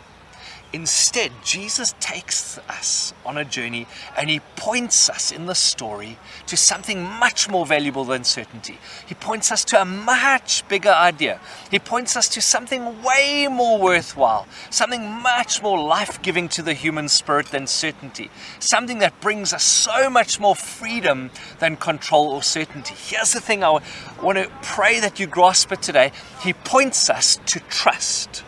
Instead, 0.72 1.32
Jesus 1.42 1.94
takes 1.98 2.58
us 2.68 3.12
on 3.26 3.36
a 3.36 3.44
journey 3.44 3.88
and 4.16 4.30
he 4.30 4.38
points 4.54 5.10
us 5.10 5.32
in 5.32 5.46
the 5.46 5.54
story 5.54 6.16
to 6.46 6.56
something 6.56 7.02
much 7.02 7.48
more 7.48 7.66
valuable 7.66 8.04
than 8.04 8.22
certainty. 8.22 8.78
He 9.04 9.16
points 9.16 9.50
us 9.50 9.64
to 9.66 9.82
a 9.82 9.84
much 9.84 10.66
bigger 10.68 10.90
idea. 10.90 11.40
He 11.72 11.80
points 11.80 12.16
us 12.16 12.28
to 12.30 12.40
something 12.40 13.02
way 13.02 13.48
more 13.50 13.80
worthwhile, 13.80 14.46
something 14.70 15.04
much 15.04 15.60
more 15.60 15.78
life 15.78 16.22
giving 16.22 16.48
to 16.50 16.62
the 16.62 16.74
human 16.74 17.08
spirit 17.08 17.46
than 17.46 17.66
certainty, 17.66 18.30
something 18.60 19.00
that 19.00 19.20
brings 19.20 19.52
us 19.52 19.64
so 19.64 20.08
much 20.08 20.38
more 20.38 20.54
freedom 20.54 21.30
than 21.58 21.76
control 21.76 22.28
or 22.28 22.44
certainty. 22.44 22.94
Here's 22.96 23.32
the 23.32 23.40
thing 23.40 23.64
I 23.64 23.80
want 24.22 24.38
to 24.38 24.48
pray 24.62 25.00
that 25.00 25.18
you 25.18 25.26
grasp 25.26 25.72
it 25.72 25.82
today. 25.82 26.12
He 26.42 26.52
points 26.52 27.10
us 27.10 27.40
to 27.46 27.58
trust. 27.58 28.44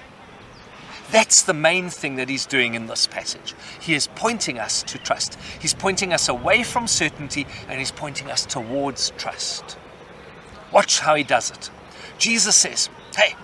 That's 1.13 1.43
the 1.43 1.53
main 1.53 1.91
thing 1.91 2.17
that 2.17 2.31
he's 2.31 2.47
doing 2.47 2.73
in 2.73 2.87
this 2.87 3.07
passage. 3.07 3.55
He 3.79 3.95
is 3.95 4.07
pointing 4.07 4.59
us 4.59 4.83
to 4.85 4.97
trust. 4.97 5.37
He's 5.61 5.75
pointing 5.75 6.11
us 6.11 6.27
away 6.27 6.63
from 6.63 6.89
certainty 6.89 7.47
and 7.69 7.79
he's 7.79 7.91
pointing 7.91 8.31
us 8.31 8.47
towards 8.47 9.11
trust. 9.19 9.77
Watch 10.73 11.01
how 11.01 11.15
he 11.15 11.23
does 11.23 11.51
it. 11.51 11.69
Jesus 12.17 12.57
says, 12.57 12.89
Hey, 13.15 13.35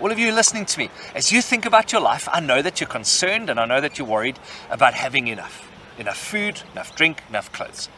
all 0.00 0.10
of 0.10 0.18
you 0.18 0.32
listening 0.32 0.64
to 0.64 0.78
me, 0.78 0.88
as 1.14 1.30
you 1.30 1.42
think 1.42 1.66
about 1.66 1.92
your 1.92 2.00
life, 2.00 2.30
I 2.32 2.40
know 2.40 2.62
that 2.62 2.80
you're 2.80 2.88
concerned 2.88 3.50
and 3.50 3.60
I 3.60 3.66
know 3.66 3.82
that 3.82 3.98
you're 3.98 4.08
worried 4.08 4.38
about 4.70 4.94
having 4.94 5.28
enough 5.28 5.70
enough 5.98 6.16
food, 6.16 6.62
enough 6.72 6.94
drink, 6.96 7.22
enough 7.28 7.52
clothes. 7.52 7.88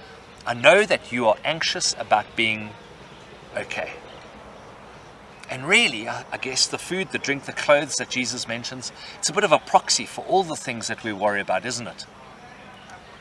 I 0.46 0.54
know 0.54 0.84
that 0.84 1.12
you 1.12 1.28
are 1.28 1.36
anxious 1.44 1.94
about 1.98 2.24
being 2.34 2.70
okay. 3.56 3.92
And 5.50 5.66
really, 5.66 6.08
I 6.08 6.38
guess 6.40 6.68
the 6.68 6.78
food, 6.78 7.10
the 7.10 7.18
drink, 7.18 7.44
the 7.44 7.52
clothes 7.52 7.96
that 7.96 8.08
Jesus 8.08 8.46
mentions, 8.46 8.92
it's 9.18 9.28
a 9.28 9.32
bit 9.32 9.42
of 9.42 9.50
a 9.50 9.58
proxy 9.58 10.06
for 10.06 10.24
all 10.26 10.44
the 10.44 10.54
things 10.54 10.86
that 10.86 11.02
we 11.02 11.12
worry 11.12 11.40
about, 11.40 11.66
isn't 11.66 11.88
it? 11.88 12.06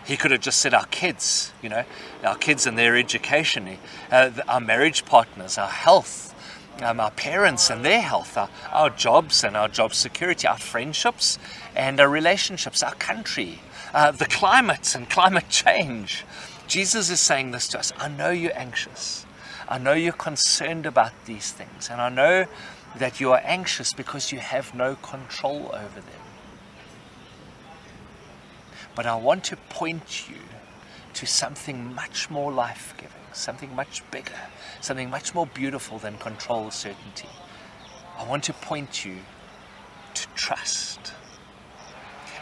He 0.06 0.16
could 0.16 0.30
have 0.30 0.42
just 0.42 0.60
said 0.60 0.76
our 0.76 0.86
kids, 0.86 1.52
you 1.64 1.70
know, 1.70 1.84
our 2.24 2.36
kids 2.36 2.68
and 2.68 2.78
their 2.78 2.96
education, 2.96 3.78
uh, 4.12 4.30
our 4.48 4.60
marriage 4.60 5.06
partners, 5.06 5.58
our 5.58 5.68
health, 5.68 6.36
um, 6.84 7.00
our 7.00 7.12
parents 7.12 7.72
and 7.72 7.84
their 7.84 8.02
health, 8.02 8.38
our, 8.38 8.50
our 8.72 8.92
jobs 8.92 9.44
and 9.44 9.58
our 9.58 9.68
job 9.68 9.96
security, 9.96 10.48
our 10.48 10.58
friendships 10.58 11.40
and 11.76 12.00
our 12.00 12.10
relationships, 12.10 12.84
our 12.84 12.96
country, 12.96 13.60
uh, 13.94 14.12
the 14.12 14.26
climate 14.26 14.94
and 14.96 15.10
climate 15.10 15.46
change. 15.50 16.26
Jesus 16.68 17.10
is 17.10 17.20
saying 17.20 17.52
this 17.52 17.68
to 17.70 17.80
us 17.80 17.92
I 17.98 18.08
know 18.08 18.30
you're 18.30 18.58
anxious. 18.58 19.26
I 19.70 19.78
know 19.78 19.94
you're 19.94 20.14
concerned 20.14 20.88
about 20.88 21.12
these 21.26 21.52
things, 21.52 21.90
and 21.92 22.02
I 22.02 22.10
know 22.10 22.48
that 22.98 23.20
you 23.20 23.32
are 23.34 23.42
anxious 23.46 23.94
because 23.94 24.32
you 24.32 24.40
have 24.40 24.74
no 24.74 24.96
control 24.96 25.70
over 25.72 26.02
them. 26.02 26.26
But 28.96 29.06
I 29.06 29.16
want 29.16 29.44
to 29.46 29.58
point 29.58 30.28
you 30.28 30.38
to 31.14 31.28
something 31.28 31.94
much 31.94 32.32
more 32.32 32.52
life 32.52 32.96
giving, 32.98 33.12
something 33.32 33.76
much 33.76 34.02
bigger, 34.10 34.50
something 34.82 35.10
much 35.12 35.36
more 35.36 35.46
beautiful 35.46 36.00
than 36.00 36.18
control 36.18 36.72
certainty. 36.72 37.30
I 38.18 38.26
want 38.26 38.44
to 38.46 38.54
point 38.54 39.06
you 39.06 39.18
to 40.16 40.28
trust. 40.34 41.14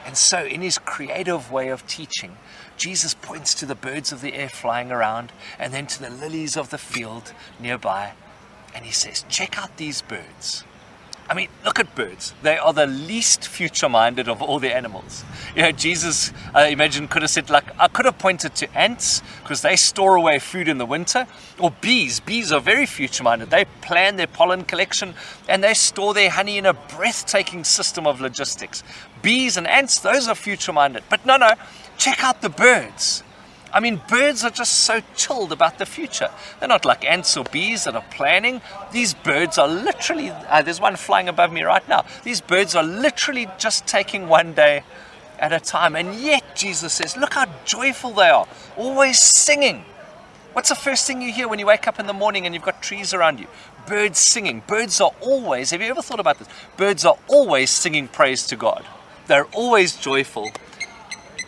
And 0.05 0.15
so, 0.15 0.45
in 0.45 0.61
his 0.61 0.77
creative 0.77 1.51
way 1.51 1.67
of 1.67 1.85
teaching, 1.85 2.37
Jesus 2.77 3.13
points 3.13 3.53
to 3.55 3.65
the 3.65 3.75
birds 3.75 4.11
of 4.11 4.21
the 4.21 4.33
air 4.33 4.49
flying 4.49 4.91
around 4.91 5.31
and 5.59 5.73
then 5.73 5.87
to 5.87 5.99
the 5.99 6.09
lilies 6.09 6.55
of 6.55 6.69
the 6.69 6.77
field 6.77 7.33
nearby. 7.59 8.13
And 8.73 8.85
he 8.85 8.91
says, 8.91 9.25
Check 9.29 9.57
out 9.57 9.77
these 9.77 10.01
birds. 10.01 10.63
I 11.29 11.33
mean, 11.33 11.49
look 11.65 11.77
at 11.77 11.93
birds. 11.93 12.33
They 12.41 12.57
are 12.57 12.71
the 12.71 12.87
least 12.87 13.47
future 13.47 13.89
minded 13.89 14.29
of 14.29 14.41
all 14.41 14.59
the 14.59 14.73
animals. 14.73 15.25
You 15.55 15.63
know, 15.63 15.71
Jesus, 15.73 16.31
I 16.53 16.67
imagine, 16.67 17.09
could 17.09 17.21
have 17.21 17.31
said, 17.31 17.49
like, 17.49 17.65
I 17.77 17.89
could 17.89 18.05
have 18.05 18.17
pointed 18.17 18.55
to 18.55 18.77
ants 18.77 19.21
because 19.43 19.61
they 19.61 19.75
store 19.75 20.15
away 20.15 20.39
food 20.39 20.69
in 20.69 20.77
the 20.77 20.85
winter, 20.85 21.27
or 21.59 21.71
bees. 21.81 22.21
Bees 22.21 22.53
are 22.53 22.61
very 22.61 22.85
future 22.85 23.23
minded. 23.23 23.49
They 23.49 23.65
plan 23.81 24.15
their 24.15 24.27
pollen 24.27 24.63
collection 24.63 25.15
and 25.49 25.61
they 25.61 25.73
store 25.73 26.13
their 26.13 26.29
honey 26.29 26.57
in 26.57 26.65
a 26.65 26.73
breathtaking 26.73 27.65
system 27.65 28.07
of 28.07 28.21
logistics. 28.21 28.81
Bees 29.21 29.57
and 29.57 29.67
ants, 29.67 29.99
those 29.99 30.29
are 30.29 30.35
future 30.35 30.71
minded. 30.71 31.03
But 31.09 31.25
no, 31.25 31.35
no, 31.35 31.51
check 31.97 32.23
out 32.23 32.41
the 32.41 32.49
birds. 32.49 33.23
I 33.73 33.79
mean, 33.79 34.01
birds 34.07 34.43
are 34.43 34.49
just 34.49 34.85
so 34.85 35.01
chilled 35.15 35.51
about 35.51 35.77
the 35.77 35.85
future. 35.85 36.29
They're 36.59 36.69
not 36.69 36.85
like 36.85 37.03
ants 37.05 37.35
or 37.35 37.43
bees 37.43 37.83
that 37.83 37.95
are 37.95 38.05
planning. 38.11 38.61
These 38.91 39.13
birds 39.13 39.57
are 39.57 39.67
literally, 39.67 40.29
uh, 40.29 40.61
there's 40.61 40.79
one 40.79 40.95
flying 40.95 41.27
above 41.27 41.51
me 41.51 41.63
right 41.63 41.87
now. 41.87 42.05
These 42.23 42.41
birds 42.41 42.75
are 42.75 42.83
literally 42.83 43.47
just 43.57 43.85
taking 43.85 44.29
one 44.29 44.53
day 44.53 44.83
at 45.37 45.51
a 45.51 45.59
time. 45.59 45.95
And 45.95 46.15
yet, 46.15 46.55
Jesus 46.55 46.93
says, 46.93 47.17
look 47.17 47.33
how 47.33 47.45
joyful 47.65 48.11
they 48.11 48.29
are, 48.29 48.47
always 48.77 49.19
singing. 49.19 49.83
What's 50.53 50.69
the 50.69 50.75
first 50.75 51.05
thing 51.05 51.21
you 51.21 51.31
hear 51.31 51.47
when 51.47 51.59
you 51.59 51.67
wake 51.67 51.87
up 51.87 51.99
in 51.99 52.07
the 52.07 52.13
morning 52.13 52.45
and 52.45 52.55
you've 52.55 52.63
got 52.63 52.81
trees 52.81 53.13
around 53.13 53.39
you? 53.39 53.47
Birds 53.85 54.17
singing. 54.17 54.63
Birds 54.65 54.99
are 54.99 55.11
always, 55.21 55.69
have 55.71 55.81
you 55.81 55.89
ever 55.89 56.01
thought 56.01 56.19
about 56.19 56.39
this? 56.39 56.47
Birds 56.77 57.05
are 57.05 57.17
always 57.27 57.69
singing 57.69 58.07
praise 58.07 58.47
to 58.47 58.55
God. 58.55 58.85
They're 59.27 59.45
always 59.53 59.95
joyful. 59.95 60.51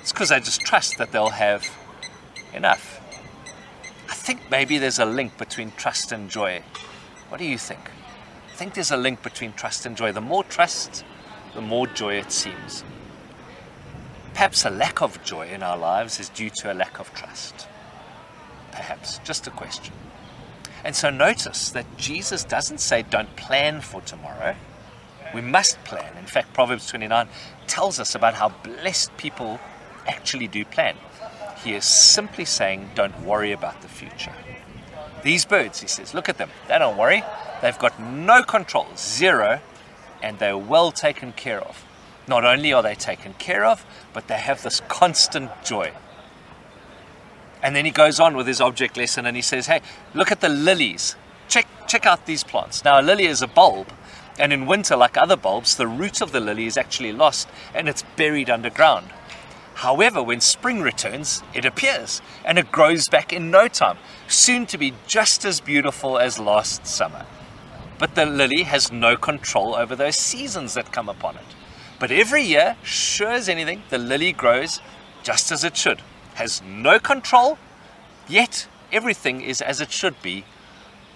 It's 0.10 0.14
because 0.16 0.32
I 0.32 0.40
just 0.40 0.62
trust 0.62 0.98
that 0.98 1.12
they'll 1.12 1.30
have 1.30 1.70
enough. 2.52 3.00
I 4.10 4.16
think 4.16 4.42
maybe 4.50 4.80
there's 4.80 4.98
a 4.98 5.06
link 5.06 5.38
between 5.38 5.70
trust 5.78 6.12
and 6.12 6.32
joy. 6.32 6.64
What 7.28 7.38
do 7.38 7.46
you 7.46 7.60
think? 7.60 7.92
I 8.52 8.56
think 8.56 8.74
there's 8.74 8.90
a 8.90 8.98
link 8.98 9.22
between 9.22 9.54
trust 9.54 9.86
and 9.86 9.96
joy. 9.96 10.12
The 10.12 10.20
more 10.20 10.44
trust, 10.44 11.06
the 11.54 11.62
more 11.62 11.86
joy 11.86 12.16
it 12.16 12.32
seems. 12.32 12.84
Perhaps 14.34 14.66
a 14.66 14.72
lack 14.72 15.04
of 15.04 15.24
joy 15.24 15.48
in 15.48 15.62
our 15.62 15.78
lives 15.78 16.20
is 16.20 16.30
due 16.30 16.50
to 16.50 16.74
a 16.74 16.74
lack 16.74 17.00
of 17.00 17.14
trust. 17.14 17.68
Perhaps, 18.72 19.20
just 19.20 19.46
a 19.46 19.52
question. 19.52 19.94
And 20.84 20.96
so 20.96 21.12
notice 21.12 21.70
that 21.70 21.86
Jesus 21.98 22.44
doesn't 22.44 22.80
say 22.80 23.04
don't 23.04 23.36
plan 23.36 23.80
for 23.80 24.02
tomorrow. 24.02 24.56
We 25.36 25.42
must 25.42 25.78
plan. 25.84 26.18
In 26.18 26.26
fact, 26.26 26.52
Proverbs 26.56 26.88
29 26.88 27.30
tells 27.68 28.00
us 28.00 28.16
about 28.16 28.34
how 28.34 28.50
blessed 28.64 29.16
people 29.18 29.60
actually 30.10 30.48
do 30.48 30.66
plan. 30.66 30.96
He 31.64 31.74
is 31.74 31.86
simply 31.86 32.46
saying, 32.46 32.90
don't 32.96 33.18
worry 33.24 33.52
about 33.52 33.82
the 33.82 33.88
future. 33.88 34.34
These 35.24 35.46
birds, 35.46 35.82
he 35.82 35.88
says, 35.88 36.14
look 36.14 36.30
at 36.30 36.38
them. 36.38 36.50
They 36.68 36.80
don't 36.80 36.98
worry. 36.98 37.24
They've 37.62 37.78
got 37.78 38.00
no 38.00 38.44
control, 38.44 38.88
zero, 38.96 39.60
and 40.22 40.40
they're 40.40 40.58
well 40.58 40.92
taken 40.92 41.34
care 41.34 41.62
of. 41.62 41.84
Not 42.28 42.46
only 42.46 42.72
are 42.74 42.84
they 42.84 42.96
taken 42.96 43.34
care 43.34 43.66
of, 43.66 43.86
but 44.14 44.28
they 44.28 44.38
have 44.38 44.64
this 44.64 44.82
constant 44.88 45.52
joy. 45.64 45.92
And 47.62 47.76
then 47.76 47.84
he 47.84 47.92
goes 47.92 48.20
on 48.20 48.38
with 48.38 48.48
his 48.48 48.62
object 48.62 48.96
lesson 48.96 49.26
and 49.26 49.36
he 49.36 49.42
says, 49.42 49.68
hey, 49.68 49.82
look 50.14 50.32
at 50.32 50.40
the 50.40 50.48
lilies. 50.50 51.16
Check, 51.50 51.68
check 51.88 52.06
out 52.06 52.26
these 52.26 52.44
plants. 52.44 52.86
Now, 52.86 53.02
a 53.02 53.04
lily 53.04 53.26
is 53.26 53.42
a 53.42 53.48
bulb, 53.48 53.88
And 54.40 54.54
in 54.54 54.66
winter, 54.66 54.96
like 54.96 55.18
other 55.18 55.36
bulbs, 55.36 55.76
the 55.76 55.86
root 55.86 56.22
of 56.22 56.32
the 56.32 56.40
lily 56.40 56.66
is 56.66 56.78
actually 56.78 57.12
lost 57.12 57.50
and 57.76 57.90
it's 57.90 58.04
buried 58.16 58.50
underground. 58.50 59.08
However, 59.80 60.22
when 60.22 60.42
spring 60.42 60.82
returns, 60.82 61.42
it 61.54 61.64
appears 61.64 62.22
and 62.44 62.60
it 62.60 62.70
grows 62.70 63.08
back 63.08 63.32
in 63.32 63.50
no 63.50 63.70
time, 63.70 63.98
soon 64.28 64.66
to 64.66 64.78
be 64.78 64.94
just 65.08 65.46
as 65.46 65.62
beautiful 65.62 66.18
as 66.18 66.38
last 66.38 66.86
summer. 66.86 67.26
But 67.98 68.14
the 68.14 68.26
lily 68.26 68.64
has 68.64 68.92
no 68.92 69.16
control 69.16 69.76
over 69.76 69.96
those 69.96 70.18
seasons 70.18 70.74
that 70.74 70.92
come 70.92 71.08
upon 71.08 71.38
it. 71.38 71.56
But 71.98 72.12
every 72.12 72.44
year, 72.44 72.76
sure 72.84 73.32
as 73.32 73.48
anything, 73.48 73.84
the 73.88 73.98
lily 73.98 74.34
grows 74.34 74.82
just 75.24 75.50
as 75.50 75.64
it 75.64 75.78
should, 75.78 76.02
has 76.34 76.62
no 76.62 77.00
control, 77.00 77.58
yet 78.28 78.68
everything 78.92 79.40
is 79.40 79.62
as 79.62 79.80
it 79.80 79.94
should 79.94 80.22
be 80.22 80.44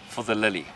for 0.08 0.24
the 0.24 0.36
lily. 0.36 0.67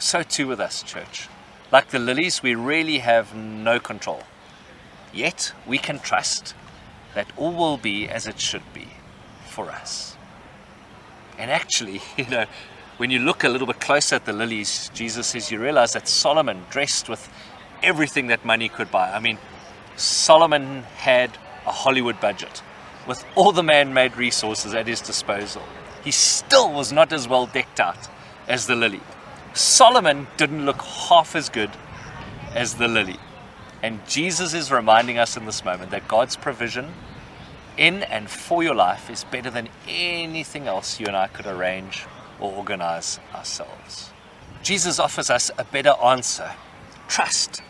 So 0.00 0.24
too 0.24 0.48
with 0.48 0.58
us, 0.58 0.82
church. 0.82 1.28
Like 1.70 1.90
the 1.90 2.00
lilies, 2.00 2.42
we 2.42 2.56
really 2.56 2.98
have 2.98 3.32
no 3.32 3.78
control. 3.78 4.24
Yet 5.12 5.52
we 5.68 5.78
can 5.78 6.00
trust 6.00 6.54
that 7.14 7.26
all 7.36 7.52
will 7.52 7.76
be 7.76 8.08
as 8.08 8.26
it 8.26 8.40
should 8.40 8.62
be 8.72 8.88
for 9.48 9.70
us. 9.70 10.16
And 11.38 11.50
actually, 11.50 12.00
you 12.16 12.26
know, 12.26 12.46
when 12.98 13.10
you 13.10 13.18
look 13.18 13.44
a 13.44 13.48
little 13.48 13.66
bit 13.66 13.80
closer 13.80 14.16
at 14.16 14.26
the 14.26 14.32
lilies, 14.32 14.90
Jesus 14.92 15.28
says 15.28 15.50
you 15.50 15.60
realize 15.60 15.94
that 15.94 16.06
Solomon 16.06 16.64
dressed 16.70 17.08
with 17.08 17.28
everything 17.82 18.26
that 18.26 18.44
money 18.44 18.68
could 18.68 18.90
buy. 18.90 19.10
I 19.10 19.20
mean, 19.20 19.38
Solomon 19.96 20.82
had 20.98 21.30
a 21.66 21.72
Hollywood 21.72 22.20
budget 22.20 22.62
with 23.06 23.24
all 23.34 23.52
the 23.52 23.62
man 23.62 23.94
made 23.94 24.16
resources 24.16 24.74
at 24.74 24.86
his 24.86 25.00
disposal. 25.00 25.62
He 26.04 26.10
still 26.10 26.72
was 26.72 26.92
not 26.92 27.12
as 27.12 27.26
well 27.26 27.46
decked 27.46 27.80
out 27.80 28.08
as 28.48 28.66
the 28.66 28.76
lily. 28.76 29.00
Solomon 29.54 30.26
didn't 30.36 30.64
look 30.64 30.82
half 30.82 31.34
as 31.34 31.48
good 31.48 31.70
as 32.54 32.74
the 32.74 32.88
lily. 32.88 33.18
And 33.82 34.06
Jesus 34.06 34.52
is 34.52 34.70
reminding 34.70 35.18
us 35.18 35.36
in 35.36 35.46
this 35.46 35.64
moment 35.64 35.90
that 35.90 36.06
God's 36.06 36.36
provision 36.36 36.92
in 37.76 38.02
and 38.02 38.28
for 38.28 38.62
your 38.62 38.74
life 38.74 39.08
is 39.08 39.24
better 39.24 39.50
than 39.50 39.68
anything 39.88 40.66
else 40.66 41.00
you 41.00 41.06
and 41.06 41.16
I 41.16 41.28
could 41.28 41.46
arrange 41.46 42.04
or 42.38 42.52
organize 42.52 43.18
ourselves. 43.34 44.10
Jesus 44.62 44.98
offers 44.98 45.30
us 45.30 45.50
a 45.56 45.64
better 45.64 45.94
answer 46.04 46.50
trust. 47.08 47.62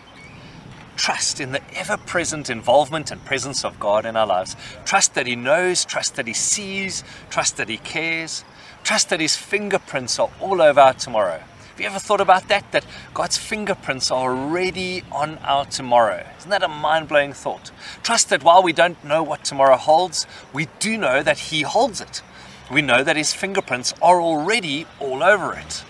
Trust 0.96 1.40
in 1.40 1.52
the 1.52 1.62
ever 1.74 1.96
present 1.96 2.50
involvement 2.50 3.10
and 3.10 3.24
presence 3.24 3.64
of 3.64 3.80
God 3.80 4.04
in 4.04 4.16
our 4.16 4.26
lives. 4.26 4.54
Trust 4.84 5.14
that 5.14 5.26
He 5.26 5.34
knows, 5.34 5.84
trust 5.86 6.16
that 6.16 6.26
He 6.26 6.34
sees, 6.34 7.02
trust 7.30 7.56
that 7.56 7.70
He 7.70 7.78
cares, 7.78 8.44
trust 8.82 9.08
that 9.08 9.20
His 9.20 9.34
fingerprints 9.34 10.18
are 10.18 10.28
all 10.40 10.60
over 10.60 10.80
our 10.80 10.92
tomorrow 10.92 11.42
you 11.80 11.86
ever 11.86 11.98
thought 11.98 12.20
about 12.20 12.48
that? 12.48 12.70
That 12.72 12.84
God's 13.14 13.38
fingerprints 13.38 14.10
are 14.10 14.30
already 14.30 15.02
on 15.10 15.38
our 15.38 15.64
tomorrow. 15.64 16.26
Isn't 16.38 16.50
that 16.50 16.62
a 16.62 16.68
mind 16.68 17.08
blowing 17.08 17.32
thought? 17.32 17.70
Trust 18.02 18.28
that 18.30 18.44
while 18.44 18.62
we 18.62 18.72
don't 18.72 19.02
know 19.04 19.22
what 19.22 19.44
tomorrow 19.44 19.76
holds, 19.76 20.26
we 20.52 20.68
do 20.78 20.96
know 20.98 21.22
that 21.22 21.38
He 21.38 21.62
holds 21.62 22.00
it. 22.00 22.22
We 22.70 22.82
know 22.82 23.02
that 23.02 23.16
His 23.16 23.32
fingerprints 23.32 23.94
are 24.02 24.20
already 24.20 24.86
all 25.00 25.22
over 25.22 25.54
it. 25.54 25.84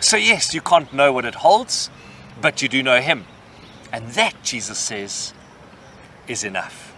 So, 0.00 0.16
yes, 0.16 0.52
you 0.52 0.60
can't 0.60 0.92
know 0.92 1.12
what 1.12 1.24
it 1.24 1.36
holds, 1.36 1.90
but 2.40 2.60
you 2.60 2.68
do 2.68 2.82
know 2.82 3.00
Him. 3.00 3.24
And 3.92 4.10
that, 4.10 4.34
Jesus 4.42 4.78
says, 4.78 5.32
is 6.28 6.44
enough. 6.44 6.94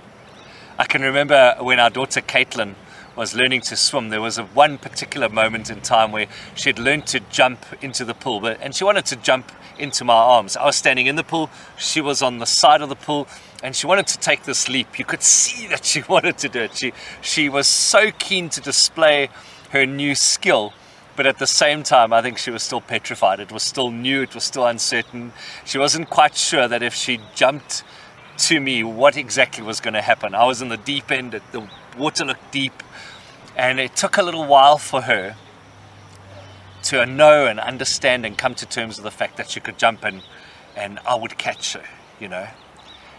I 0.79 0.85
can 0.85 1.03
remember 1.03 1.57
when 1.61 1.79
our 1.79 1.91
daughter 1.91 2.21
Caitlin 2.21 2.75
was 3.17 3.35
learning 3.35 3.63
to 3.63 3.77
swim, 3.77 4.11
there 4.11 4.21
was 4.21 4.39
a 4.39 4.45
one 4.45 4.79
particular 4.79 5.29
moment 5.29 5.71
in 5.71 5.81
time 5.81 6.13
where 6.13 6.27
she 6.55 6.69
had 6.69 6.79
learned 6.79 7.07
to 7.09 7.21
jump 7.21 7.65
into 7.81 8.05
the 8.05 8.15
pool, 8.15 8.41
but, 8.41 8.59
and 8.61 8.75
she 8.75 8.85
wanted 8.85 9.07
to 9.07 9.17
jump 9.17 9.51
into 9.79 10.05
my 10.05 10.15
arms. 10.15 10.57
I 10.57 10.65
was 10.67 10.77
standing 10.77 11.07
in 11.07 11.17
the 11.17 11.25
pool, 11.25 11.51
she 11.79 12.01
was 12.01 12.23
on 12.23 12.39
the 12.39 12.47
side 12.47 12.83
of 12.83 12.89
the 12.89 12.97
pool, 12.97 13.27
and 13.63 13.75
she 13.75 13.87
wanted 13.87 14.07
to 14.09 14.19
take 14.19 14.45
this 14.45 14.69
leap. 14.69 14.99
You 14.99 15.05
could 15.05 15.23
see 15.23 15.67
that 15.69 15.85
she 15.85 16.03
wanted 16.09 16.39
to 16.39 16.49
do 16.49 16.61
it. 16.61 16.77
She, 16.77 16.93
she 17.23 17.49
was 17.49 17.67
so 17.67 18.11
keen 18.19 18.49
to 18.51 18.61
display 18.61 19.31
her 19.71 19.87
new 19.87 20.15
skill. 20.15 20.73
But 21.17 21.27
at 21.27 21.39
the 21.39 21.47
same 21.47 21.83
time, 21.83 22.13
I 22.13 22.21
think 22.21 22.37
she 22.37 22.51
was 22.51 22.63
still 22.63 22.83
petrified. 22.83 23.41
It 23.41 23.51
was 23.51 23.63
still 23.63 23.91
new, 23.91 24.21
it 24.23 24.35
was 24.35 24.45
still 24.45 24.67
uncertain. 24.67 25.33
She 25.65 25.79
wasn't 25.79 26.11
quite 26.11 26.37
sure 26.37 26.69
that 26.69 26.83
if 26.83 26.93
she 26.93 27.21
jumped 27.35 27.83
to 28.39 28.61
me, 28.61 28.85
what 28.85 29.17
exactly 29.17 29.65
was 29.65 29.81
going 29.81 29.95
to 29.95 30.03
happen. 30.03 30.35
I 30.35 30.45
was 30.45 30.63
in 30.63 30.69
the 30.69 30.77
deep 30.77 31.11
end, 31.11 31.41
the 31.53 31.69
water 31.97 32.25
looked 32.25 32.53
deep, 32.53 32.83
and 33.57 33.81
it 33.81 33.97
took 33.97 34.17
a 34.17 34.23
little 34.23 34.45
while 34.45 34.79
for 34.79 35.03
her 35.03 35.37
to 36.85 37.07
know 37.07 37.47
and 37.47 37.59
understand 37.59 38.25
and 38.25 38.39
come 38.39 38.55
to 38.55 38.67
terms 38.67 38.97
with 38.97 39.05
the 39.05 39.11
fact 39.11 39.37
that 39.39 39.51
she 39.51 39.61
could 39.61 39.79
jump 39.79 40.05
and, 40.05 40.23
and 40.77 40.99
I 41.07 41.17
would 41.17 41.37
catch 41.39 41.73
her, 41.73 41.85
you 42.21 42.29
know. 42.29 42.47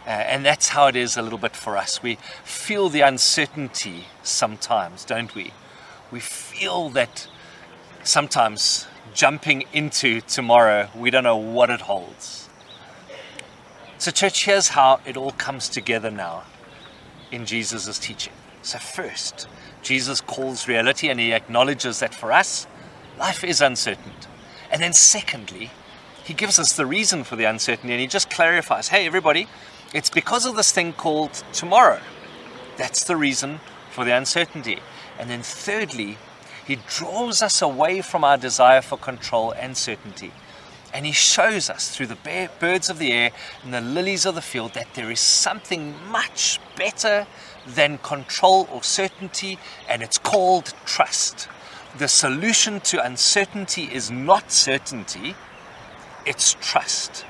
Uh, 0.06 0.12
and 0.12 0.46
that's 0.46 0.70
how 0.70 0.88
it 0.88 0.96
is 0.96 1.18
a 1.18 1.22
little 1.22 1.38
bit 1.38 1.54
for 1.54 1.76
us. 1.76 2.02
We 2.02 2.18
feel 2.46 2.88
the 2.88 3.02
uncertainty 3.02 4.06
sometimes, 4.24 5.04
don't 5.04 5.36
we? 5.36 5.52
We 6.12 6.22
feel 6.22 6.90
that 6.92 7.28
sometimes 8.04 8.88
jumping 9.14 9.66
into 9.74 10.22
tomorrow, 10.22 10.90
we 10.96 11.10
don't 11.10 11.26
know 11.26 11.36
what 11.36 11.70
it 11.70 11.82
holds. 11.82 12.37
So, 14.00 14.12
church, 14.12 14.46
here's 14.46 14.70
how 14.70 15.00
it 15.08 15.18
all 15.18 15.32
comes 15.32 15.68
together 15.68 16.12
now 16.12 16.44
in 17.32 17.48
Jesus' 17.48 17.98
teaching. 17.98 18.34
So, 18.62 18.78
first, 18.78 19.48
Jesus 19.82 20.22
calls 20.22 20.68
reality 20.68 21.10
and 21.10 21.20
he 21.20 21.34
acknowledges 21.34 22.00
that 22.00 22.14
for 22.14 22.32
us, 22.32 22.68
life 23.18 23.44
is 23.44 23.60
uncertain. 23.60 24.12
And 24.72 24.84
then, 24.84 24.94
secondly, 24.94 25.72
he 26.24 26.36
gives 26.36 26.60
us 26.60 26.74
the 26.74 26.86
reason 26.86 27.24
for 27.24 27.36
the 27.36 27.46
uncertainty 27.46 27.92
and 27.92 28.00
he 28.00 28.06
just 28.06 28.30
clarifies 28.30 28.90
hey, 28.90 29.08
everybody, 29.08 29.48
it's 29.96 30.12
because 30.12 30.46
of 30.46 30.56
this 30.56 30.72
thing 30.72 30.94
called 30.94 31.34
tomorrow. 31.52 32.00
That's 32.78 33.04
the 33.04 33.16
reason 33.16 33.62
for 33.90 34.06
the 34.06 34.16
uncertainty. 34.16 34.78
And 35.18 35.28
then, 35.28 35.42
thirdly, 35.42 36.20
he 36.68 36.78
draws 36.88 37.42
us 37.42 37.64
away 37.64 38.02
from 38.02 38.24
our 38.24 38.38
desire 38.38 38.82
for 38.82 38.98
control 38.98 39.54
and 39.54 39.76
certainty. 39.76 40.34
And 40.98 41.06
he 41.06 41.12
shows 41.12 41.70
us 41.70 41.96
through 41.96 42.08
the 42.08 42.50
birds 42.60 42.90
of 42.90 42.98
the 42.98 43.12
air 43.12 43.30
and 43.64 43.72
the 43.72 43.82
lilies 43.82 44.26
of 44.26 44.34
the 44.34 44.42
field 44.42 44.74
that 44.74 44.96
there 44.96 45.12
is 45.12 45.20
something 45.20 45.94
much 46.10 46.60
better 46.76 47.28
than 47.68 48.00
control 48.00 48.68
or 48.74 48.82
certainty, 48.82 49.60
and 49.88 50.02
it's 50.02 50.18
called 50.18 50.74
trust. 50.88 51.50
The 52.00 52.08
solution 52.08 52.80
to 52.80 53.06
uncertainty 53.06 53.84
is 53.84 54.10
not 54.10 54.52
certainty, 54.52 55.36
it's 56.26 56.56
trust. 56.62 57.26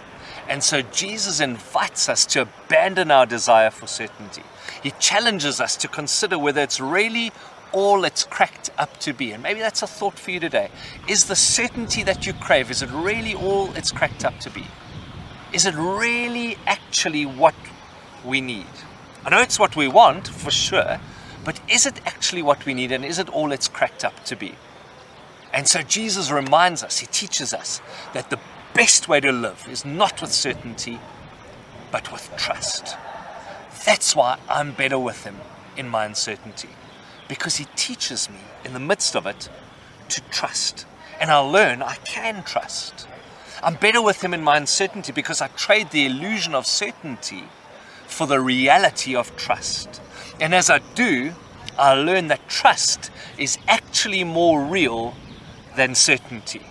And 0.48 0.64
so 0.64 0.82
Jesus 0.82 1.42
invites 1.42 2.08
us 2.08 2.26
to 2.28 2.44
abandon 2.44 3.12
our 3.12 3.26
desire 3.26 3.70
for 3.70 3.86
certainty. 3.86 4.44
He 4.82 4.92
challenges 4.92 5.60
us 5.60 5.76
to 5.76 5.90
consider 5.90 6.40
whether 6.40 6.62
it's 6.62 6.80
really 6.80 7.34
all 7.74 8.04
it's 8.06 8.24
cracked 8.24 8.70
up 8.78 9.00
to 9.02 9.14
be. 9.14 9.32
And 9.32 9.44
maybe 9.44 9.60
that's 9.60 9.82
a 9.82 9.88
thought 9.88 10.18
for 10.18 10.32
you 10.32 10.40
today. 10.40 10.70
Is 11.08 11.26
the 11.26 11.36
certainty 11.36 12.04
that 12.04 12.26
you 12.26 12.34
crave, 12.34 12.72
is 12.72 12.82
it 12.82 12.90
really 12.92 13.34
all 13.34 13.74
it's 13.76 13.92
cracked 13.92 14.26
up 14.26 14.40
to 14.42 14.50
be? 14.50 14.66
Is 15.54 15.66
it 15.66 15.76
really 15.76 16.58
actually 16.66 17.26
what 17.26 17.56
we 18.26 18.42
need? 18.42 18.66
I 19.26 19.30
know 19.30 19.42
it's 19.42 19.60
what 19.60 19.76
we 19.76 19.88
want 19.88 20.28
for 20.28 20.52
sure, 20.52 21.00
but 21.44 21.60
is 21.70 21.86
it 21.86 22.02
actually 22.06 22.42
what 22.42 22.66
we 22.66 22.74
need 22.74 22.92
and 22.92 23.06
is 23.06 23.20
it 23.20 23.30
all 23.30 23.52
it's 23.52 23.68
cracked 23.68 24.04
up 24.04 24.24
to 24.26 24.36
be? 24.36 24.56
And 25.54 25.68
so 25.68 25.82
Jesus 25.82 26.30
reminds 26.32 26.84
us, 26.84 27.00
he 27.00 27.08
teaches 27.08 27.54
us 27.54 27.82
that 28.14 28.30
the 28.30 28.40
best 28.74 29.08
way 29.08 29.20
to 29.22 29.32
live 29.32 29.68
is 29.70 29.86
not 29.86 30.22
with 30.22 30.32
certainty, 30.32 31.00
but 31.92 32.12
with 32.12 32.30
trust. 32.38 32.96
That's 33.86 34.16
why 34.16 34.38
I'm 34.50 34.74
better 34.74 35.00
with 35.00 35.24
him 35.24 35.38
in 35.78 35.88
my 35.88 36.06
uncertainty, 36.06 36.70
because 37.28 37.58
he 37.58 37.66
teaches 37.76 38.30
me 38.30 38.40
in 38.64 38.74
the 38.74 38.80
midst 38.80 39.16
of 39.16 39.26
it 39.26 39.50
to 40.10 40.22
trust. 40.30 40.86
And 41.20 41.32
I'll 41.32 41.50
learn 41.50 41.82
I 41.82 41.96
can 41.96 42.44
trust. 42.44 43.08
I'm 43.64 43.76
better 43.76 44.02
with 44.02 44.24
him 44.24 44.34
in 44.34 44.44
my 44.44 44.58
uncertainty 44.58 45.12
because 45.12 45.42
I 45.42 45.48
trade 45.48 45.90
the 45.90 46.06
illusion 46.06 46.54
of 46.54 46.68
certainty 46.68 47.44
for 48.06 48.28
the 48.28 48.40
reality 48.40 49.16
of 49.16 49.36
trust. 49.36 50.02
And 50.40 50.54
as 50.54 50.70
I 50.70 50.80
do, 50.96 51.34
I 51.78 51.94
learn 51.94 52.28
that 52.28 52.48
trust 52.48 53.12
is 53.38 53.58
actually 53.68 54.24
more 54.24 54.64
real 54.64 55.16
than 55.76 55.96
certainty. 55.96 56.62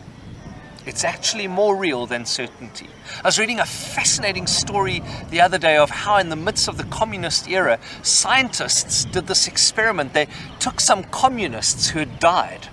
It's 0.87 1.05
actually 1.05 1.49
more 1.49 1.77
real 1.77 2.07
than 2.07 2.25
certainty. 2.25 2.89
I 3.23 3.29
was 3.29 3.39
reading 3.39 3.59
a 3.59 3.67
fascinating 3.67 4.47
story 4.47 5.03
the 5.31 5.41
other 5.41 5.59
day 5.59 5.77
of 5.77 5.91
how, 5.91 6.19
in 6.19 6.29
the 6.29 6.37
midst 6.37 6.69
of 6.69 6.79
the 6.79 6.85
communist 6.85 7.49
era, 7.49 7.79
scientists 8.03 9.05
did 9.05 9.27
this 9.27 9.49
experiment. 9.49 10.13
They 10.13 10.29
took 10.61 10.81
some 10.81 11.05
communists 11.05 11.89
who 11.91 11.99
had 11.99 12.19
died 12.21 12.69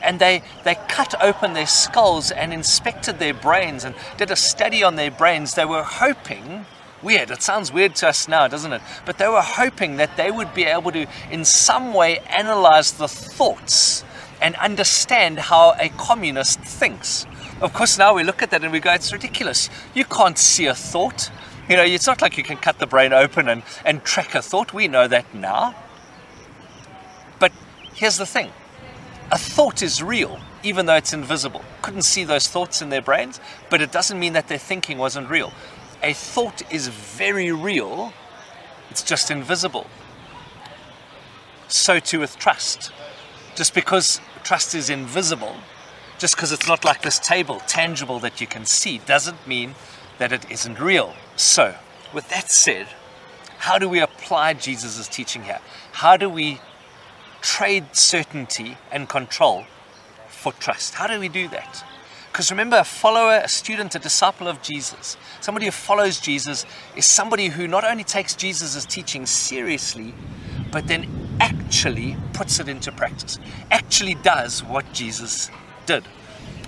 and 0.00 0.20
they, 0.20 0.42
they 0.64 0.76
cut 0.88 1.20
open 1.20 1.54
their 1.54 1.66
skulls 1.66 2.30
and 2.30 2.52
inspected 2.52 3.18
their 3.18 3.34
brains 3.34 3.84
and 3.84 3.96
did 4.16 4.30
a 4.30 4.36
study 4.36 4.84
on 4.84 4.94
their 4.94 5.10
brains. 5.10 5.54
They 5.54 5.64
were 5.64 5.82
hoping 5.82 6.66
Weird. 7.00 7.30
It 7.30 7.42
sounds 7.42 7.72
weird 7.72 7.94
to 7.96 8.08
us 8.08 8.26
now, 8.26 8.48
doesn't 8.48 8.72
it? 8.72 8.82
But 9.06 9.18
they 9.18 9.28
were 9.28 9.40
hoping 9.40 9.98
that 9.98 10.16
they 10.16 10.32
would 10.32 10.52
be 10.52 10.64
able 10.64 10.90
to, 10.90 11.06
in 11.30 11.44
some 11.44 11.94
way, 11.94 12.18
analyze 12.26 12.92
the 12.92 13.06
thoughts 13.06 14.02
and 14.42 14.56
understand 14.56 15.38
how 15.38 15.74
a 15.78 15.90
communist 15.90 16.58
thinks. 16.60 17.24
Of 17.60 17.72
course, 17.72 17.98
now 17.98 18.14
we 18.14 18.22
look 18.22 18.42
at 18.42 18.50
that 18.50 18.62
and 18.62 18.72
we 18.72 18.78
go, 18.78 18.92
it's 18.92 19.12
ridiculous. 19.12 19.68
You 19.92 20.04
can't 20.04 20.38
see 20.38 20.66
a 20.66 20.74
thought. 20.74 21.30
You 21.68 21.76
know, 21.76 21.82
it's 21.82 22.06
not 22.06 22.22
like 22.22 22.38
you 22.38 22.44
can 22.44 22.56
cut 22.56 22.78
the 22.78 22.86
brain 22.86 23.12
open 23.12 23.48
and, 23.48 23.62
and 23.84 24.04
track 24.04 24.34
a 24.36 24.42
thought. 24.42 24.72
We 24.72 24.86
know 24.86 25.08
that 25.08 25.34
now. 25.34 25.74
But 27.40 27.52
here's 27.94 28.16
the 28.16 28.26
thing 28.26 28.52
a 29.32 29.38
thought 29.38 29.82
is 29.82 30.02
real, 30.02 30.38
even 30.62 30.86
though 30.86 30.94
it's 30.94 31.12
invisible. 31.12 31.62
Couldn't 31.82 32.02
see 32.02 32.24
those 32.24 32.46
thoughts 32.46 32.80
in 32.80 32.90
their 32.90 33.02
brains, 33.02 33.40
but 33.70 33.82
it 33.82 33.90
doesn't 33.90 34.18
mean 34.18 34.34
that 34.34 34.48
their 34.48 34.58
thinking 34.58 34.96
wasn't 34.96 35.28
real. 35.28 35.52
A 36.02 36.12
thought 36.12 36.62
is 36.72 36.86
very 36.88 37.50
real, 37.50 38.12
it's 38.88 39.02
just 39.02 39.30
invisible. 39.32 39.88
So 41.66 41.98
too 41.98 42.20
with 42.20 42.38
trust. 42.38 42.92
Just 43.56 43.74
because 43.74 44.20
trust 44.44 44.74
is 44.76 44.88
invisible, 44.88 45.56
just 46.18 46.36
because 46.36 46.52
it's 46.52 46.68
not 46.68 46.84
like 46.84 47.02
this 47.02 47.18
table, 47.18 47.60
tangible 47.66 48.18
that 48.20 48.40
you 48.40 48.46
can 48.46 48.66
see, 48.66 48.98
doesn't 48.98 49.46
mean 49.46 49.74
that 50.18 50.32
it 50.32 50.50
isn't 50.50 50.80
real. 50.80 51.14
So, 51.36 51.74
with 52.12 52.28
that 52.30 52.50
said, 52.50 52.88
how 53.58 53.78
do 53.78 53.88
we 53.88 54.00
apply 54.00 54.54
Jesus' 54.54 55.08
teaching 55.08 55.44
here? 55.44 55.60
How 55.92 56.16
do 56.16 56.28
we 56.28 56.60
trade 57.40 57.94
certainty 57.94 58.76
and 58.90 59.08
control 59.08 59.64
for 60.28 60.52
trust. 60.52 60.94
How 60.94 61.06
do 61.06 61.18
we 61.18 61.28
do 61.28 61.48
that? 61.48 61.84
Because 62.30 62.50
remember, 62.50 62.76
a 62.76 62.84
follower, 62.84 63.40
a 63.42 63.48
student, 63.48 63.94
a 63.94 63.98
disciple 63.98 64.46
of 64.46 64.62
Jesus, 64.62 65.16
somebody 65.40 65.66
who 65.66 65.72
follows 65.72 66.20
Jesus, 66.20 66.66
is 66.94 67.04
somebody 67.04 67.48
who 67.48 67.66
not 67.66 67.84
only 67.84 68.04
takes 68.04 68.34
Jesus' 68.34 68.84
teaching 68.84 69.26
seriously, 69.26 70.14
but 70.70 70.86
then 70.86 71.08
actually 71.40 72.16
puts 72.32 72.60
it 72.60 72.68
into 72.68 72.92
practice, 72.92 73.38
actually 73.70 74.14
does 74.16 74.62
what 74.62 74.92
Jesus 74.92 75.50
did. 75.88 76.04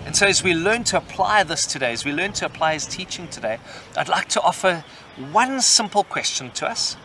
And 0.06 0.16
so, 0.16 0.26
as 0.26 0.42
we 0.42 0.54
learn 0.54 0.82
to 0.84 0.96
apply 0.96 1.44
this 1.44 1.66
today, 1.66 1.92
as 1.92 2.06
we 2.06 2.12
learn 2.12 2.32
to 2.32 2.46
apply 2.46 2.72
his 2.72 2.86
teaching 2.86 3.28
today, 3.28 3.58
I'd 3.96 4.08
like 4.08 4.28
to 4.30 4.40
offer 4.40 4.82
one 5.30 5.60
simple 5.60 6.04
question 6.04 6.50
to 6.52 6.66
us 6.66 6.96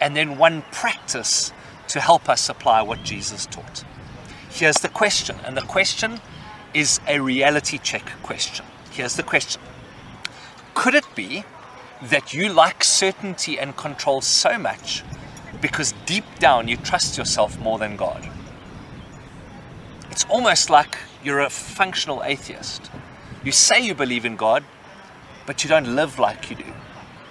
and 0.00 0.16
then 0.16 0.36
one 0.36 0.62
practice 0.72 1.52
to 1.88 2.00
help 2.00 2.28
us 2.28 2.48
apply 2.48 2.82
what 2.82 3.04
Jesus 3.04 3.46
taught. 3.46 3.84
Here's 4.50 4.78
the 4.78 4.88
question, 4.88 5.36
and 5.44 5.56
the 5.56 5.62
question 5.62 6.20
is 6.74 7.00
a 7.06 7.20
reality 7.20 7.78
check 7.78 8.04
question. 8.22 8.64
Here's 8.90 9.14
the 9.14 9.22
question 9.22 9.62
Could 10.74 10.94
it 10.94 11.06
be 11.14 11.44
that 12.02 12.34
you 12.34 12.52
like 12.52 12.82
certainty 12.82 13.58
and 13.58 13.76
control 13.76 14.20
so 14.20 14.58
much 14.58 15.04
because 15.60 15.94
deep 16.06 16.24
down 16.38 16.66
you 16.66 16.76
trust 16.76 17.16
yourself 17.16 17.58
more 17.60 17.78
than 17.78 17.96
God? 17.96 18.29
It's 20.10 20.24
almost 20.24 20.70
like 20.70 20.98
you're 21.22 21.40
a 21.40 21.50
functional 21.50 22.22
atheist. 22.24 22.90
You 23.44 23.52
say 23.52 23.80
you 23.80 23.94
believe 23.94 24.24
in 24.24 24.36
God, 24.36 24.64
but 25.46 25.62
you 25.62 25.70
don't 25.70 25.94
live 25.94 26.18
like 26.18 26.50
you 26.50 26.56
do. 26.56 26.72